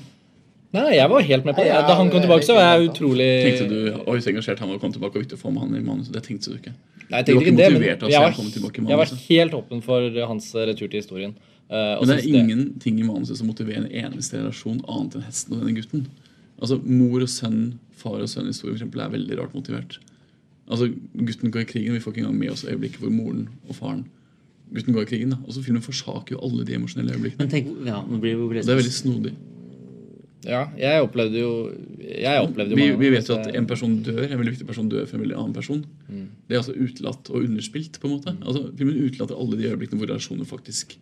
[0.69, 1.71] Nei, jeg var helt med på det.
[1.73, 4.77] Da han kom tilbake, så var jeg utrolig Tenkte du Oi, så engasjert han var
[4.77, 6.11] å komme tilbake og viktig å få med han i manuset.
[6.13, 6.73] Det tenkte du ikke.
[7.09, 8.51] Nei, jeg Du var ikke ikke det, men motivert av å jeg se var, komme
[8.53, 11.33] tilbake i jeg var helt åpen for hans retur til historien.
[11.69, 15.25] Eh, og Men det er ingenting i manuset som motiverer en eneste relasjon annet enn
[15.27, 16.07] hesten og denne gutten.
[16.59, 17.59] Altså, Mor og sønn,
[17.95, 19.99] far og sønn-historie for eksempel, er veldig rart motivert.
[20.69, 23.77] Altså, Gutten går i krigen, vi får ikke engang med oss øyeblikket hvor moren og
[23.77, 24.07] faren
[24.73, 25.31] Gutten går i krigen.
[25.33, 25.37] da.
[25.47, 27.41] Og så Filmen forsaker jo alle de emosjonelle øyeblikkene.
[27.45, 29.33] Men tenk, ja, nå blir Og det er veldig snodig.
[30.45, 31.49] Ja, jeg opplevde jo
[31.99, 34.67] Jeg opplevde jo Vi, mange vi vet jo at en person dør, en veldig viktig
[34.69, 35.81] person dør for en veldig annen person.
[36.47, 37.99] Det er altså utelatt og underspilt.
[37.99, 38.35] på en måte.
[38.45, 40.97] Altså, Filmen utelater alle de øyeblikkene hvor relasjoner faktisk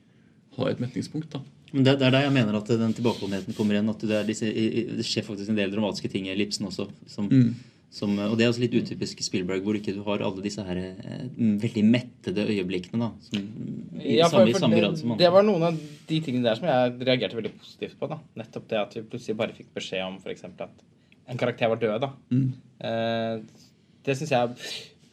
[0.58, 1.32] har et metningspunkt.
[1.34, 1.40] da.
[1.74, 3.90] Men det, det er der jeg mener at den tilbakeholdenheten kommer igjen.
[3.92, 6.88] At det, er disse, det skjer faktisk en del dramatiske ting i ellipsen også.
[7.12, 7.56] Som, Mm.
[7.92, 10.78] som, og det er også litt utypisk Spielberg, hvor ikke du har alle disse her
[10.78, 13.00] eh, veldig mettede øyeblikkene.
[13.00, 13.46] da, som,
[14.00, 15.24] i, Ja, for, samme, i for samme det, grad som andre.
[15.26, 18.10] det var noen av de tingene der som jeg reagerte veldig positivt på.
[18.12, 20.84] da Nettopp det at vi plutselig bare fikk beskjed om for eksempel at
[21.32, 22.00] en karakter var død.
[22.02, 22.54] da Mm.
[22.80, 23.40] eh,
[24.08, 24.50] det syns jeg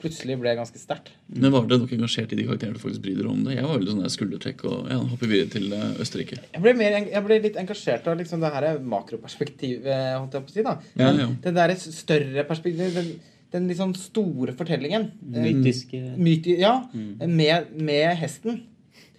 [0.04, 1.10] plutselig ble ganske sterkt.
[1.32, 3.56] Men var dere nok engasjert i de karakterene du faktisk bryr dere om det?
[3.56, 6.38] Jeg var veldig sånn der skuldertrekk og ja, hopper videre til eh, Østerrike.
[6.54, 10.52] Jeg ble, mer, jeg ble litt engasjert av liksom det her makroperspektivet, holdt jeg på
[10.52, 10.66] å si.
[10.66, 11.28] da Ja, ja.
[11.44, 13.10] Det der større perspektivet, den,
[13.54, 18.62] den litt sånn store fortellingen eh, Mytiske Myti, ja, med, med hesten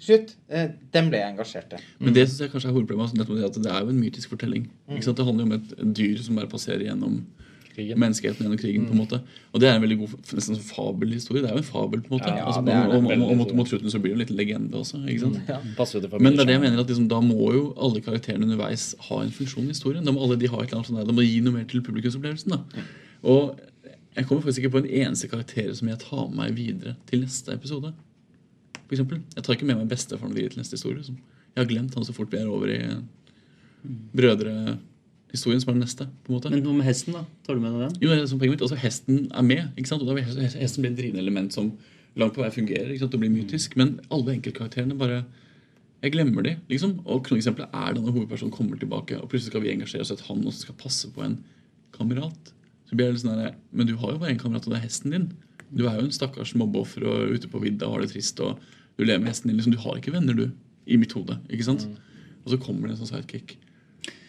[0.06, 0.36] slutt.
[0.52, 1.82] eh, Den ble jeg engasjert i.
[2.04, 3.16] Men det synes jeg kanskje er hovedproblemet.
[3.24, 4.68] altså det at Det er jo en mytisk fortelling.
[4.92, 5.18] Ikke sant?
[5.18, 7.22] Det handler jo om et, et dyr som bare passerer gjennom
[7.76, 8.00] Krigen.
[8.00, 8.86] menneskeheten gjennom krigen.
[8.88, 9.20] på en måte
[9.52, 11.44] Og det er en veldig god nesten sånn fabelhistorie.
[11.44, 12.02] Det er jo en fabel.
[12.06, 14.14] på en måte Ja, altså, det er og, og, og, og, mot, slutten så blir
[14.14, 15.02] det en liten legende også.
[15.04, 15.54] ikke sant?
[15.78, 18.48] Passer det Men det er det jeg mener at liksom, da må jo alle karakterene
[18.48, 20.08] underveis ha en funksjon i historien.
[20.08, 21.60] Da må alle de ha et eller annet sånt der, Da må de gi noe
[21.60, 22.56] mer til publikumsopplevelsen.
[22.56, 22.86] da
[23.28, 23.60] Og
[24.16, 27.26] jeg kommer faktisk ikke på en eneste karakter som jeg tar med meg videre til
[27.26, 27.92] neste episode.
[28.86, 29.22] For eksempel.
[29.36, 30.98] Jeg tar ikke med meg bestefaren videre til neste historie.
[31.02, 31.18] Liksom.
[31.56, 32.80] jeg har glemt han så fort vi er over i
[35.36, 36.06] brødrehistorien, som er den neste.
[36.24, 37.26] på en måte Men hva med hesten, da?
[37.46, 37.98] Tar du med deg den?
[38.02, 39.72] jo, det er som poenget mitt, også Hesten er med.
[39.78, 40.02] ikke sant?
[40.02, 41.72] Og da vil hesten, blir bli et drivende element som
[42.16, 42.90] langt på vei fungerer.
[42.92, 43.12] ikke sant?
[43.12, 43.76] Det blir mytisk.
[43.78, 45.24] Men alle enkeltkarakterene bare
[46.04, 47.00] Jeg glemmer de, liksom.
[47.06, 50.14] Og kroneksempelet er da når hovedpersonen kommer tilbake, og plutselig skal vi engasjere oss i
[50.14, 51.40] at han også skal passe på en
[51.98, 52.52] kamerat.
[52.86, 54.78] Så blir jeg litt sånn der, Men du har jo bare én kamerat, og det
[54.82, 55.32] er hesten din.
[55.74, 58.60] Du er jo en stakkars mobbeoffer og ute på vidda og har det trist, og
[59.00, 59.58] du lever med hesten din.
[59.58, 60.52] liksom, Du har ikke venner, du.
[60.86, 61.40] I mitt hode.
[61.50, 61.88] ikke sant?
[62.46, 63.58] Og så kommer det en sånn sidekick.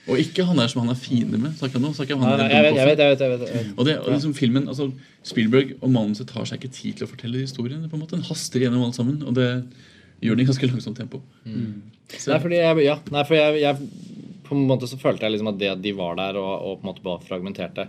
[0.07, 1.57] Og ikke han der som han er fiende med.
[1.59, 1.90] Snakker jeg nå?
[1.97, 3.75] Snakker Nei, han nei, der jeg vet, jeg vet, jeg vet, jeg vet, jeg vet.
[3.75, 4.87] og det, og liksom filmen, altså
[5.27, 7.83] Spielberg og manuset tar seg ikke tid til å fortelle historien.
[7.90, 9.49] på en måte Den haster gjennom alt sammen, og det
[10.23, 11.21] gjør det i ganske langsomt tempo.
[11.42, 14.16] Så, Nei, fordi jeg, ja, nei, for jeg, jeg
[14.47, 16.77] På en måte så følte jeg liksom at det at de var der og, og
[16.79, 17.88] på en måte bare fragmenterte,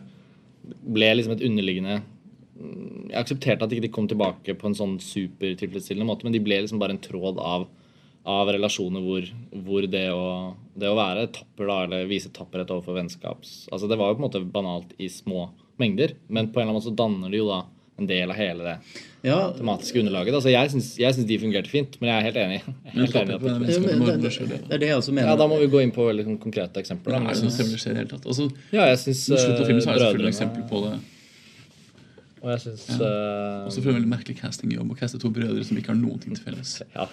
[0.66, 4.98] ble liksom et underliggende mm, Jeg aksepterte at ikke de kom tilbake på en sånn
[5.04, 7.68] supertilfredsstillende måte, men de ble liksom bare en tråd av,
[8.28, 9.28] av relasjoner hvor,
[9.64, 10.26] hvor det, å,
[10.76, 14.24] det å være tapper, da, eller vise tapperhet overfor vennskaps Altså Det var jo på
[14.24, 15.46] en måte banalt i små
[15.80, 17.62] mengder, men på en eller annen måte så danner det jo da
[17.98, 18.74] en del av hele det
[19.26, 20.36] Ja, tematiske underlaget.
[20.38, 22.60] Altså Jeg syns, jeg syns de fungerte fint, men jeg er helt enig.
[22.86, 24.60] Er helt enig det, men det, det?
[24.68, 25.32] det er det jeg også mener.
[25.32, 27.16] ja, Da må vi gå inn på veldig sånn konkrete eksempler.
[27.16, 27.32] Det Da.
[27.32, 28.28] er Men, noe som det skjer i det hele tatt.
[28.30, 30.94] Altså, ja, jeg synes, Slutt av filmen så er det selvfølgelig et eksempel på det.
[32.44, 35.94] Og jeg syns Også for en veldig merkelig castingjobb å caste to brødre som ikke
[35.94, 36.76] har noen ting til felles.
[36.98, 37.08] Ja,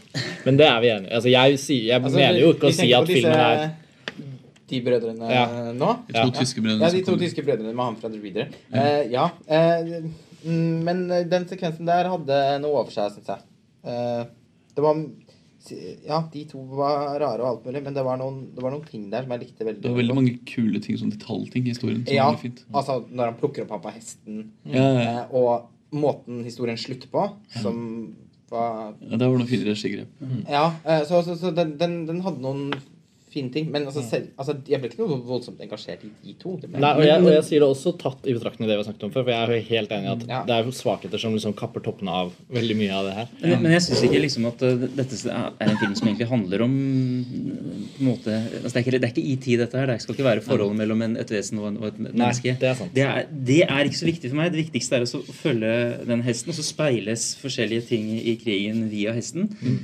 [0.44, 1.12] men det er vi enige.
[1.16, 3.64] Altså, jeg, sier- jeg Altså, mener jo ikke å si at filmen er
[4.68, 5.46] De brødrene Ja.
[5.76, 5.90] nå?
[6.08, 6.28] De to Ja.
[6.40, 8.46] tyske brødrene Ja, de to tyske brødrene med han fra The Reader.
[8.72, 9.26] Eh, ja.
[9.48, 10.08] Uh,
[10.44, 13.44] mm, men den sekvensen der hadde noe over seg, syns jeg.
[13.84, 14.24] Eh,
[14.74, 14.96] det var
[16.06, 18.84] Ja, de to var rare og alt mulig, men det var noen, det var noen
[18.88, 21.72] ting der som jeg likte veldig Det var veldig mange kule ting, sånn detaljting i
[21.72, 22.02] historien.
[22.06, 22.64] som Ja, var fint.
[22.72, 27.08] altså når han plukker opp han på hesten, Ja, ja, eh, og måten historien slutter
[27.08, 27.24] på,
[27.62, 28.14] som
[28.50, 30.08] var ja, det var noen fine regigrep.
[30.50, 32.74] Ja, eh, så, så, så den, den, den hadde noen
[33.34, 33.68] fine ting.
[33.74, 36.54] Men altså, selv, altså, jeg ble ikke noe voldsomt engasjert i de to.
[36.62, 38.88] Det Nei, og jeg, og jeg sier det også tatt i betraktning det vi har
[38.88, 39.26] snakket om før.
[39.26, 40.40] For jeg er jo helt enig i at Ja.
[40.48, 43.32] det er svakheter som liksom kapper toppene av veldig mye av det her.
[43.42, 46.64] Men, men jeg syns ikke liksom at uh, dette er en film som egentlig handler
[46.66, 49.90] om på en måte, altså det, er ikke, det er ikke i tid, dette her.
[49.92, 52.54] Det skal ikke være forholdet mellom en, et vesen og, en, og et menneske.
[52.54, 52.94] Nei, det er sant.
[52.96, 54.52] Det er, det er ikke så viktig for meg.
[54.54, 55.74] Det viktigste er å følge
[56.08, 59.50] den hesten, og så speiles forskjellige ting i krigen via hesten.
[59.64, 59.82] Eh,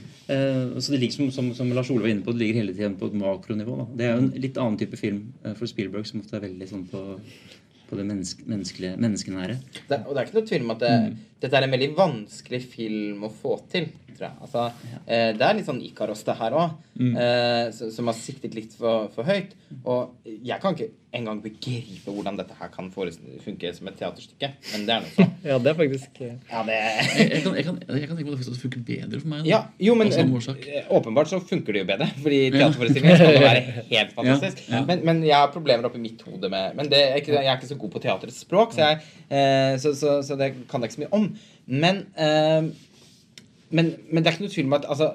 [0.79, 2.99] så det ligger som, som, som Lars Ole var inne på, det ligger hele tiden
[3.01, 3.79] på et makronivå.
[3.81, 3.87] Da.
[3.97, 6.69] Det er jo en litt annen type film eh, for Spielberg, som ofte er veldig
[6.71, 7.03] sånn på,
[7.89, 9.59] på det menneske, menneskelige, menneskenære.
[9.89, 10.95] det, og det er ikke noe tvil om at det,
[11.43, 13.91] dette er en veldig vanskelig film å få til.
[14.15, 14.39] Tror jeg.
[14.47, 14.69] Altså,
[15.07, 19.09] eh, det er litt sånn Ikaros, det her òg, eh, som har siktet litt for,
[19.15, 19.57] for høyt.
[19.83, 24.51] Og jeg kan ikke engang begripe hvordan dette her kan funke som et teaterstykke.
[24.73, 25.33] Men det er noe sånn.
[25.51, 28.43] Ja, det er faktisk Ja, det Jeg, jeg, kan, jeg, kan, jeg kan tenke meg
[28.43, 29.49] at det funker bedre for meg.
[29.49, 32.11] Ja, jo, men eh, åpenbart så funker det jo bedre.
[32.21, 34.63] Fordi teaterforestillinger skal jo være helt fantastisk.
[34.69, 34.83] Ja, ja.
[34.91, 37.59] Men, men jeg har problemer oppi mitt hode med Men det er ikke, jeg er
[37.59, 40.93] ikke så god på teaterets språk, så, jeg, eh, så, så, så det kan jeg
[40.93, 41.27] ikke så mye om.
[41.71, 42.71] Men, eh,
[43.71, 45.13] men, men det er ikke noe tvil om at altså,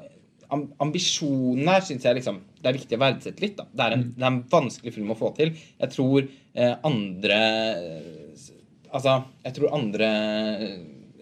[0.51, 3.57] ambisjonen her syns jeg liksom det er viktig å verdsette litt.
[3.59, 3.65] Da.
[3.71, 5.51] Det, er en, det er en vanskelig film å få til.
[5.81, 7.39] Jeg tror eh, andre
[8.95, 10.07] Altså, jeg tror andre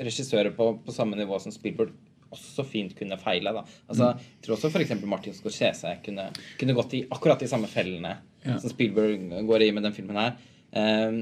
[0.04, 1.94] regissører på, på samme nivå som Spielberg
[2.34, 3.52] også fint kunne feile.
[3.54, 3.62] da.
[3.90, 4.94] Altså, Jeg tror også f.eks.
[5.10, 6.28] Martin Scorsese kunne,
[6.60, 8.58] kunne gått i akkurat de samme fellene Ja.
[8.60, 10.34] som Spielberg går i med den filmen her.
[10.76, 11.20] Ehm,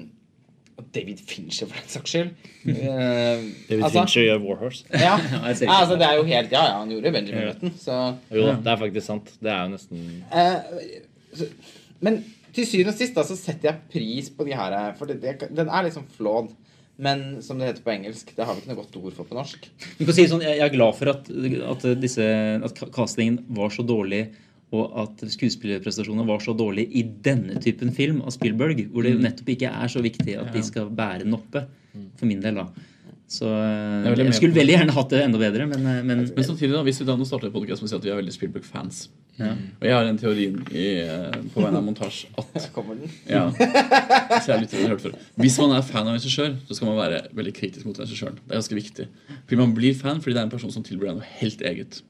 [0.82, 2.34] og David Fincher, for den saks skyld.
[2.66, 2.74] Uh,
[3.70, 4.84] David altså, Fincher gjør Warhorse.
[4.92, 5.16] Ja,
[5.46, 8.02] altså, det er jo helt Ja, ja, han gjorde Benjamin Button, så
[8.34, 9.34] Jo da, det er faktisk sant.
[9.42, 10.84] Det er jo nesten uh,
[11.38, 11.48] så,
[12.04, 12.24] men
[12.56, 15.22] til syvende og sist da, så setter jeg pris på de her eh, For det,
[15.24, 16.52] det, den er liksom flawed.
[17.02, 19.38] Men som det heter på engelsk, det har vi ikke noe godt ord for på
[19.38, 19.64] norsk.
[19.98, 21.30] Du kan si sånn, jeg jeg er glad for at,
[21.72, 22.26] at, disse,
[22.68, 24.28] at castingen var så dårlig,
[24.72, 29.50] og at skuespillerprestasjonene var så dårlige i denne typen film av Spielberg, hvor det nettopp
[29.52, 31.66] ikke er så viktig at de skal bære den oppe.
[32.16, 32.70] For min del, da.
[33.32, 36.44] Så eh, Jeg jeg skulle veldig gjerne hatt det enda bedre, men, eh, men Men
[36.44, 38.20] samtidig, da, hvis vi da nå starter en podcast med å si at vi er
[38.20, 38.98] veldig Spielberg-fans
[39.40, 39.54] Ja.
[39.80, 43.12] Og jeg har en teori i, eh, på vegne av montasje at Kommer den?
[43.28, 45.16] ja, så jeg lytter, jeg har hørt før.
[45.40, 48.36] Hvis man er fan av en regissør, så skal man være veldig kritisk mot regissøren.
[48.44, 49.08] Det er ganske viktig.
[49.48, 52.02] Fordi man blir fan fordi det er en person som tilbyr deg noe helt eget.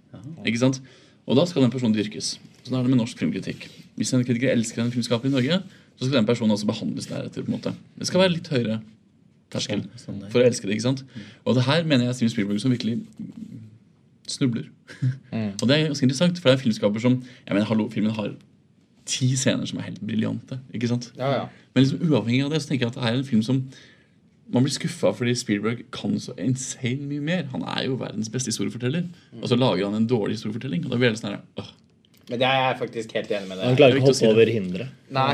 [0.45, 0.81] Ikke sant?
[1.29, 2.33] Og da skal den personen dyrkes.
[2.63, 3.67] Sånn er det med norsk filmkritikk.
[3.97, 5.61] Hvis en kritiker elsker en filmskaper i Norge,
[5.97, 7.43] så skal den personen også behandles deretter.
[7.43, 7.73] på en måte.
[7.99, 8.81] Det skal være litt høyere
[9.51, 10.77] terskel Sånn- sånn for å elske det.
[10.77, 11.03] ikke sant?
[11.45, 13.01] Og det her mener jeg Steven Spielberg som virkelig
[14.27, 14.69] snubler.
[15.33, 18.33] Og det er ganske interessant, for det er filmskaper som jeg mener, hallo, Filmen har
[19.05, 20.59] ti scener som er helt briljante.
[20.73, 21.11] ikke sant?
[21.17, 21.45] Ja, ja.
[21.75, 23.63] Men liksom uavhengig av det, så tenker jeg at det er en film som
[24.51, 27.43] man blir skuffa fordi Spielberg kan så insane mye mer.
[27.53, 29.05] Han er jo verdens beste historieforteller.
[29.41, 30.85] Og så lager han en dårlig historiefortelling.
[30.85, 31.69] Og da blir det sånn her, åh,
[32.29, 34.51] Men det er jeg faktisk helt enig med Han klarer er ikke å hoppe over
[34.53, 34.87] hinderet.
[35.11, 35.33] Nei.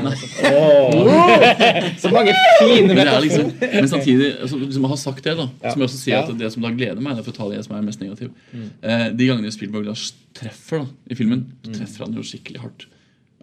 [2.01, 5.47] Så mange fine Men, det liksom, men samtidig, altså, liksom, jeg har sagt det, da,
[5.61, 5.71] Ja.
[5.73, 6.21] som jeg også sier Ja.
[6.23, 8.01] at det som da gleder meg, det er for å ta det som er mest
[8.01, 8.31] negativ
[8.81, 9.95] eh, De gangene Spielberg da
[10.37, 12.87] treffer da, i filmen, da treffer han jo skikkelig hardt.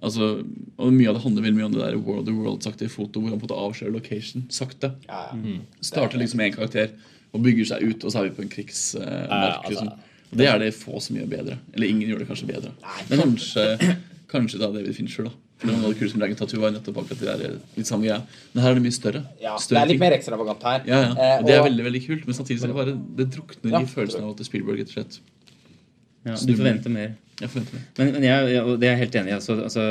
[0.04, 0.42] Altså,
[0.78, 3.20] og Mye av det handler veldig mye om det der World of the World-saktige foto,
[3.20, 4.92] hvor han på en måte avslører location sakte.
[5.08, 5.58] Ja, ja.
[5.80, 6.90] Starter liksom en karakter
[7.34, 9.30] og bygger seg ut, og så er vi på en krigsmark.
[9.30, 9.88] Ja, altså- liksom.
[10.34, 11.56] Og det er det få som gjør bedre.
[11.76, 12.72] Eller ingen gjør det kanskje bedre.
[13.08, 13.66] Men kanskje,
[14.32, 15.34] kanskje da David Fincher, da.
[15.62, 18.08] For noe av det kuleste med Dragon Tattoo var nettopp akkurat det der litt samme
[18.08, 18.16] greia.
[18.52, 19.20] Men her er det mye større.
[19.40, 20.00] Ja, det er litt ting.
[20.02, 20.82] mer ekstravagant her.
[20.90, 21.12] Ja, ja.
[21.14, 23.78] Eh, Og det er veldig veldig kult, men samtidig så er det bare Det drukner
[23.78, 25.20] i følelsen av at Spielberg rett og slett
[26.24, 27.12] ja, du forventer mer.
[27.40, 27.84] Jeg forventer mer.
[27.98, 29.36] Men, men jeg, jeg, det er jeg helt enig i.
[29.36, 29.84] Altså, altså,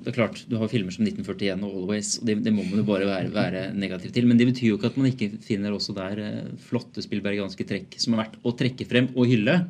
[0.00, 2.80] det er klart, Du har filmer som 1941 og Always, og det, det må man
[2.80, 4.28] jo bare være, være negativ til.
[4.30, 7.98] Men det betyr jo ikke at man ikke finner også der eh, flotte spillbergianske trekk
[8.00, 9.60] som er verdt å trekke frem og hylle.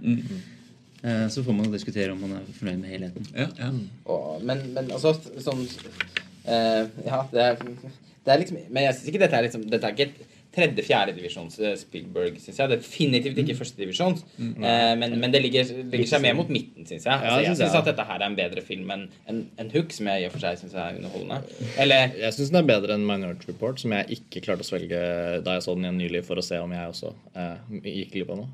[1.03, 3.31] Eh, så får man diskutere om man er fornøyd med helheten.
[3.35, 3.73] Ja, ja.
[4.05, 9.09] Og, men, men altså sånn uh, Ja, det er, det er liksom Men jeg syns
[9.13, 12.71] ikke dette er liksom Dette er ikke et tredje-fjerde divisjons eh, Spielberg, syns jeg.
[12.73, 14.25] Definitivt ikke første divisjons.
[14.41, 17.15] Eh, men, men det ligger, ligger seg mer mot midten, syns jeg.
[17.15, 20.11] Altså, jeg syns at dette her er en bedre film enn en, en Hook, som
[20.11, 21.69] jeg i og for seg syns er underholdende.
[21.81, 25.05] Eller Jeg syns den er bedre enn Minority Report, som jeg ikke klarte å svelge
[25.47, 28.35] da jeg så den igjen nylig, for å se om jeg også eh, gikk glipp
[28.35, 28.51] av noe.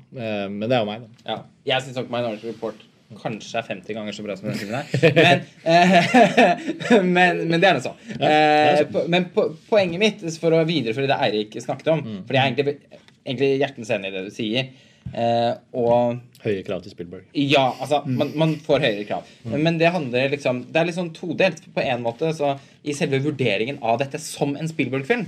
[0.53, 1.25] Men det er jo meg, da.
[1.31, 1.39] Ja,
[1.73, 2.85] jeg syns nok Minority Report
[3.15, 5.13] kanskje er 50 ganger så bra som den filmen her.
[5.15, 7.93] Men, eh, men, men det er nå så.
[8.19, 12.51] Eh, men po poenget mitt, for å videreføre det Eirik snakket om For jeg er
[12.51, 14.67] egentlig, egentlig hjertens enig i det du sier.
[15.15, 17.25] Eh, og Høye krav til Spielberg.
[17.33, 19.31] ja, altså, man, man får høyere krav.
[19.49, 21.63] Men det handler liksom Det er litt sånn todelt.
[21.73, 22.53] På en måte, så
[22.83, 25.25] I selve vurderingen av dette som en Spielberg-film,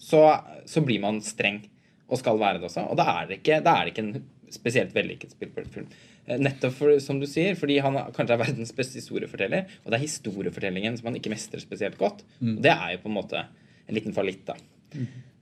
[0.00, 0.24] så,
[0.66, 1.62] så blir man streng.
[2.10, 2.88] Og skal være det også.
[2.90, 5.86] Og da er det ikke, da er det ikke en spesielt vellykket Spielberg-film.
[6.30, 9.66] Eh, Nettopp for, som du sier, fordi han kanskje er verdens beste historieforteller.
[9.82, 12.22] Og det er historiefortellingen som han ikke mestrer spesielt godt.
[12.56, 14.54] Og det er jo på en måte en liten fallitt, da.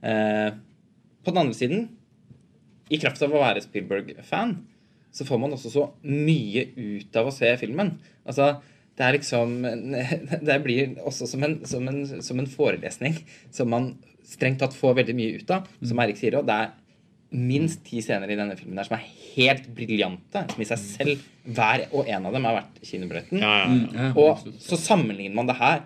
[0.09, 0.49] Eh,
[1.23, 1.87] på den andre siden,
[2.89, 4.55] i kraft av å være Spielberg-fan,
[5.13, 7.95] så får man også så mye ut av å se filmen.
[8.25, 8.55] Altså,
[8.97, 9.53] det er liksom
[10.49, 13.15] Det blir også som en, som en, som en forelesning
[13.53, 13.93] som man
[14.29, 15.69] strengt tatt får veldig mye ut av.
[15.81, 16.73] Som Eirik sier, og det er
[17.31, 19.03] minst ti scener i denne filmen der som er
[19.35, 20.45] helt briljante.
[20.49, 23.39] Som i seg selv, hver og en av dem er verdt kinobrøyten.
[23.43, 24.07] Ja, ja, ja.
[24.07, 25.81] Ja, Og så sammenligner man det her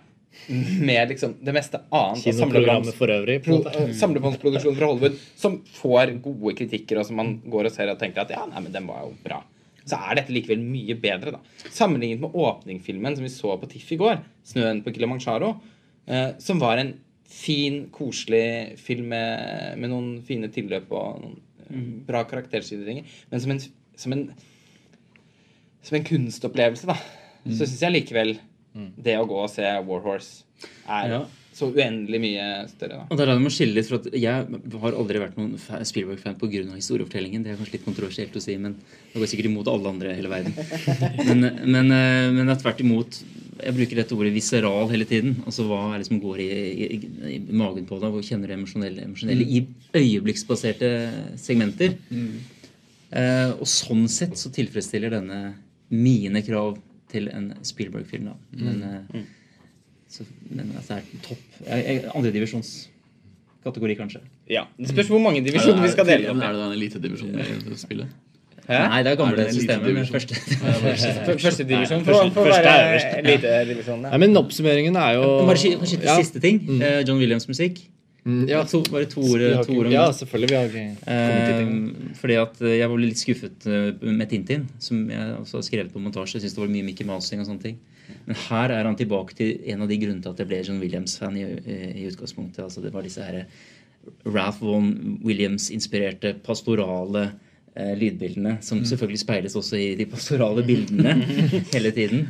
[0.82, 2.18] med liksom det meste annet.
[2.18, 3.40] av Kinoprogrammet for øvrig.
[3.44, 3.90] På pro- en måte.
[3.90, 8.00] eh, samlebåndsproduksjon fra Hollywood som får gode kritikker, og som man går og ser og
[8.00, 9.44] tenker at ja, nei, men den var jo bra.
[9.86, 11.40] Så er dette likevel mye bedre, da.
[11.70, 14.18] Sammenlignet med åpningsfilmen som vi så på TIFF i går,
[14.48, 15.60] 'Snøen på Kilimanjaro',
[16.08, 16.94] eh, som var en
[17.34, 21.38] fin, koselig film med, med noen fine tilløp og noen
[21.70, 21.92] mm.
[22.08, 23.62] bra karakterskildringer, men som en,
[24.00, 24.28] som en
[25.84, 26.96] som en kunstopplevelse, da,
[27.52, 28.36] så syns jeg likevel
[28.74, 30.46] det å gå og se War Horse
[30.90, 31.20] er Ja.
[31.54, 33.08] så uendelig mye større, da.
[33.12, 34.48] Og der er det må skille litt, for at Jeg
[34.82, 36.64] har aldri vært noen Spielberg-fan pga.
[36.74, 37.44] historiefortellingen.
[37.44, 38.78] Det er kanskje litt kontroversielt å si, men
[39.12, 40.56] det går sikkert imot alle andre i hele verden.
[41.28, 43.20] Men, men, eh, men det er tvert imot
[43.60, 45.36] Jeg bruker dette ordet viseral hele tiden.
[45.46, 46.48] Altså hva er det som går i,
[46.88, 46.98] i,
[47.36, 48.14] i magen på deg?
[48.16, 49.62] Hvor kjenner du emosjonelle, emosjonelle i
[50.00, 50.90] øyeblikksbaserte
[51.42, 51.98] segmenter?
[53.14, 55.42] Eh, og sånn sett så tilfredsstiller denne
[55.94, 56.80] mine krav
[57.14, 58.32] til en Spielberg-film.
[58.32, 58.36] da.
[58.58, 59.28] Men, eh,
[60.10, 64.22] så, men at det er topp Andredivisjonskategori, kanskje.
[64.50, 64.66] Ja.
[64.78, 66.54] Det spørs hvor mange divisjoner vi skal dele opp Er i.
[66.56, 68.08] det da en elitedivisjon vi det spillet?
[68.70, 69.94] Nei, det er Er gamle det systemet.
[69.94, 73.18] Men første F- Første divisjon får første- første være øverst.
[73.24, 74.06] elitedivisjonen.
[74.10, 75.58] Nei, men oppsummeringen er jo Bare
[76.04, 76.16] Ja.
[76.22, 76.62] siste ting.
[76.82, 77.82] Eh, John Williams musikk.
[78.26, 78.62] Mm, ja.
[78.64, 80.50] To, bare to ord, to ord om ja, selvfølgelig.
[80.50, 81.74] Vi har ikke kommet til ting.
[82.08, 85.92] Eh, fordi at jeg var litt skuffet eh, med Tintin, som jeg også har skrevet
[85.92, 86.36] på montasje.
[86.40, 87.78] Jeg synes det var mye Mickey Mousing og sånne ting.
[88.26, 90.80] Men her er han tilbake til en av de grunnene til at jeg ble John
[90.80, 91.44] Williams-fan i,
[92.00, 92.64] i utgangspunktet.
[92.64, 93.44] Altså det var disse her
[94.26, 97.32] Ralph Vaughan Williams-inspirerte pastorale
[97.76, 101.16] eh, lydbildene, som selvfølgelig speiles også i de pastorale bildene
[101.74, 102.28] hele tiden.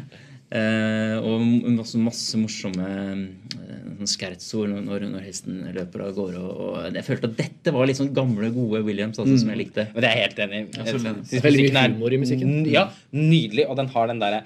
[0.54, 1.42] Eh, og
[1.74, 6.42] masse, masse morsomme eh, skertsord når, når, når hesten løper av gårde.
[6.44, 9.64] Og, og jeg følte at dette var litt sånn gamle, gode Williams, altså, som jeg
[9.64, 9.88] likte.
[9.96, 12.54] Men det er jeg helt enig Jeg synes Veldig mye musikken er- humor i musikken.
[12.70, 12.86] Ja,
[13.18, 13.66] nydelig.
[13.70, 14.44] Og den har den derre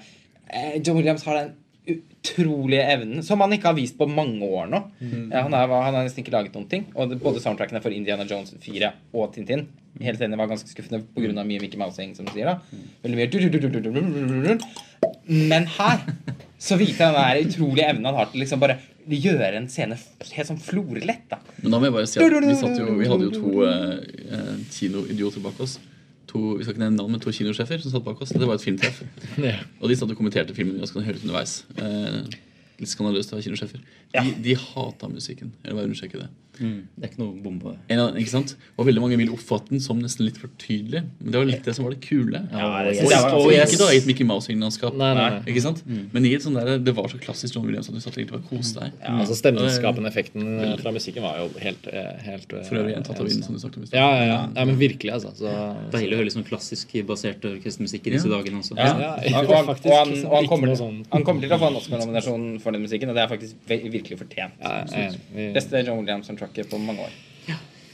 [0.48, 1.52] eh, John Williams har den
[1.88, 4.80] utrolige evnen som han ikke har vist på mange år nå.
[5.00, 5.30] Mm.
[5.32, 6.86] Han, er, han, har nesten ikke laget noen ting.
[6.94, 9.66] Og det, både soundtrackene for Indiana Jones 4 og Tintin
[10.04, 11.32] helt enig var ganske skuffende pga.
[11.42, 12.52] mye Mickey Mouse-ing som du sier.
[12.52, 12.58] da.
[12.70, 12.84] Mm.
[13.06, 13.30] Veldig mye
[15.28, 16.04] Men her
[16.58, 18.78] så viser han den utrolige evnen han har til liksom bare
[19.08, 21.26] gjøre en scene helt sånn florlett.
[21.30, 21.38] da.
[21.62, 23.94] Men da må jeg bare si at vi, jo, vi hadde jo to eh,
[24.38, 25.78] eh kinoidioter bak oss
[26.28, 28.34] To, vi skal ikke nevne navn, men to kinosjefer som satt bak oss.
[28.36, 29.00] Det var et filmtreff.
[29.48, 29.54] Ja.
[29.80, 30.76] Og de satt og kommenterte filmen.
[30.82, 31.62] høre det underveis.
[31.80, 32.18] Eh,
[32.82, 33.80] litt skandaløst å være kinosjefer.
[34.12, 35.54] De, de hata musikken.
[35.64, 36.28] Jeg vil bare understreke det.
[36.60, 37.76] Mm, det er ikke noe bombe.
[37.88, 38.56] En, av- ikke sant?
[38.76, 41.04] Og veldig mange vil oppfatte den som nesten litt for tydelig.
[41.20, 42.40] Men det var litt det som var det kule.
[42.52, 44.24] Ja, det og var- og, ikke da i et Mickey.
[44.28, 45.82] Ikke sant?
[45.86, 48.34] Men i et sånt der, det var så klassisk John Williams at du satt egentlig
[48.36, 48.92] bare og koste deg.
[49.08, 53.20] Altså Stemningsskapende effekten eh, fra musikken var jo helt, eh, helt eh, For øvrig gjentatt
[53.20, 53.86] av vinden, som du snakket om.
[53.92, 54.38] Ja, ja, ja.
[54.56, 55.32] ja, men virkelig, altså.
[55.38, 55.52] Så,
[55.94, 58.16] Deilig å høre sånn klassisk basert orkestermusikk i Ja.
[58.18, 58.76] disse dagene også.
[58.76, 58.88] Ja.
[58.98, 61.68] Ja, Og, jeg og, og, han, og han, kommer, sånn- han kommer til å få
[61.70, 64.58] en Oscar-nominasjon for den musikken, og det er faktisk virkelig fortjent.
[64.62, 65.10] ja, ja.
[65.34, 66.04] Vi- Beste John
[66.48, 67.10] Williams-soundtracket på mange år.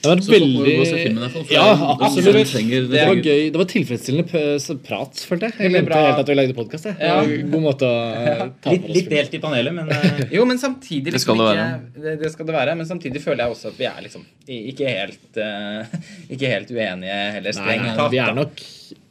[0.04, 2.46] Det var Så veldig gå og se filmen Ja, er- absolutt.
[2.52, 3.50] trenger- Det var gøy.
[3.50, 5.52] Det var tilfredsstillende prat, følte jeg.
[5.58, 6.84] Jeg glemte helt at vi lagde podkast.
[7.00, 7.24] Ja.
[7.24, 10.58] God måte å eh, ta Litt, oss litt delt i panelet, men eh, Jo, men
[10.58, 11.56] samtidig Det skal liksom
[11.96, 12.76] det ikke, det, skal det være.
[12.76, 15.96] Men samtidig føler jeg også at vi er liksom ikke helt eh,
[16.36, 18.12] Ikke helt uenige heller, strengt tatt.
[18.12, 18.60] vi er nok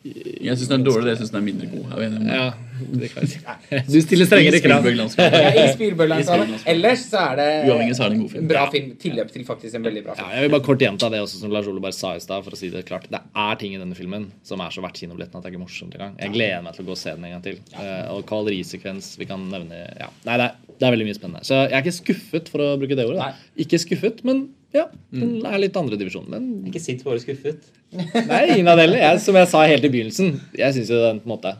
[0.05, 1.89] Jeg syns den er dårlig, det syns den er mindre god.
[1.89, 2.37] Er vi enige om det?
[2.37, 2.53] Ja,
[2.83, 4.85] Du stiller strengere krav.
[4.91, 6.65] I Spielberg-landskapet.
[6.69, 7.47] Ellers så er det
[7.95, 8.47] så er det en god film.
[8.49, 8.91] bra film.
[9.01, 10.33] Tilløp til faktisk en veldig bra Ja, film.
[10.37, 12.43] jeg vil bare kort gjenta det også som Lars Ole bare sa i stad.
[12.45, 14.99] For å si det klart Det er ting i denne filmen som er så verdt
[15.01, 16.17] kinobilletten at det er ikke morsomt engang.
[16.21, 17.61] Jeg gleder meg til å gå og se den en gang til.
[17.77, 20.09] Eh, og kavalerisekvens vi kan nevne ja.
[20.27, 21.45] Nei, det er, det er veldig mye spennende.
[21.47, 23.21] Så jeg er ikke skuffet, for å bruke det ordet.
[23.21, 23.55] da.
[23.63, 24.87] Ikke skuffet, men ja.
[25.13, 26.25] Den er litt andre divisjon.
[26.33, 27.61] Men ikke sitt bare skuffet.
[27.93, 29.11] Nei, ingen av delene.
[29.21, 31.51] Som jeg sa helt i begynnelsen, jeg syns jo den på en måte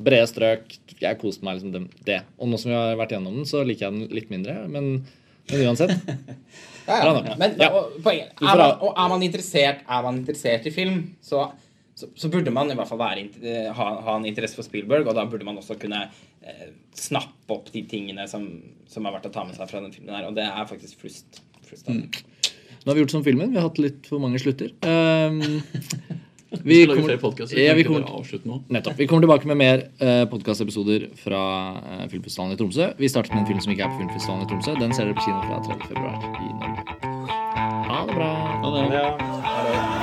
[0.00, 0.76] Brede strøk.
[1.00, 2.22] Jeg koste meg liksom det-.
[2.40, 4.56] Og nå som vi har vært gjennom den, så liker jeg den litt mindre.
[4.72, 4.92] Men,
[5.50, 5.96] men uansett.
[6.90, 7.34] Ja, ja.
[7.38, 7.68] Men Ja.
[7.76, 11.44] og, poenget er man, Og er man interessert Er man interessert i film, så,
[11.94, 15.06] så, så burde man i hvert fall være, eh, ha, ha en interesse for Spielberg,
[15.06, 16.00] og da burde man også kunne
[16.42, 16.64] eh,
[16.96, 18.48] snappe opp de tingene som,
[18.90, 21.04] som er verdt å ta med seg fra den filmen her, og det er faktisk
[21.04, 21.42] flust.
[21.68, 22.24] flust det.
[22.80, 23.52] Nå har vi gjort som filmen.
[23.52, 24.72] Vi har hatt litt for mange slutter.
[24.82, 25.60] Um,
[26.50, 28.96] Vi vi, kommer, flere ja, vi kommer.
[28.96, 31.42] Vi kommer tilbake med mer uh, podkastepisoder fra
[31.78, 32.90] uh, Filmfestivalen i Tromsø.
[32.98, 34.74] Vi startet med en film som ikke er på Filmfestivalen i Tromsø.
[34.82, 35.78] Den ser dere på kino fra 3.
[35.86, 36.82] februar i Norge.
[37.90, 38.34] Ha det bra.
[38.66, 38.86] Ha det.
[38.98, 39.99] Ja.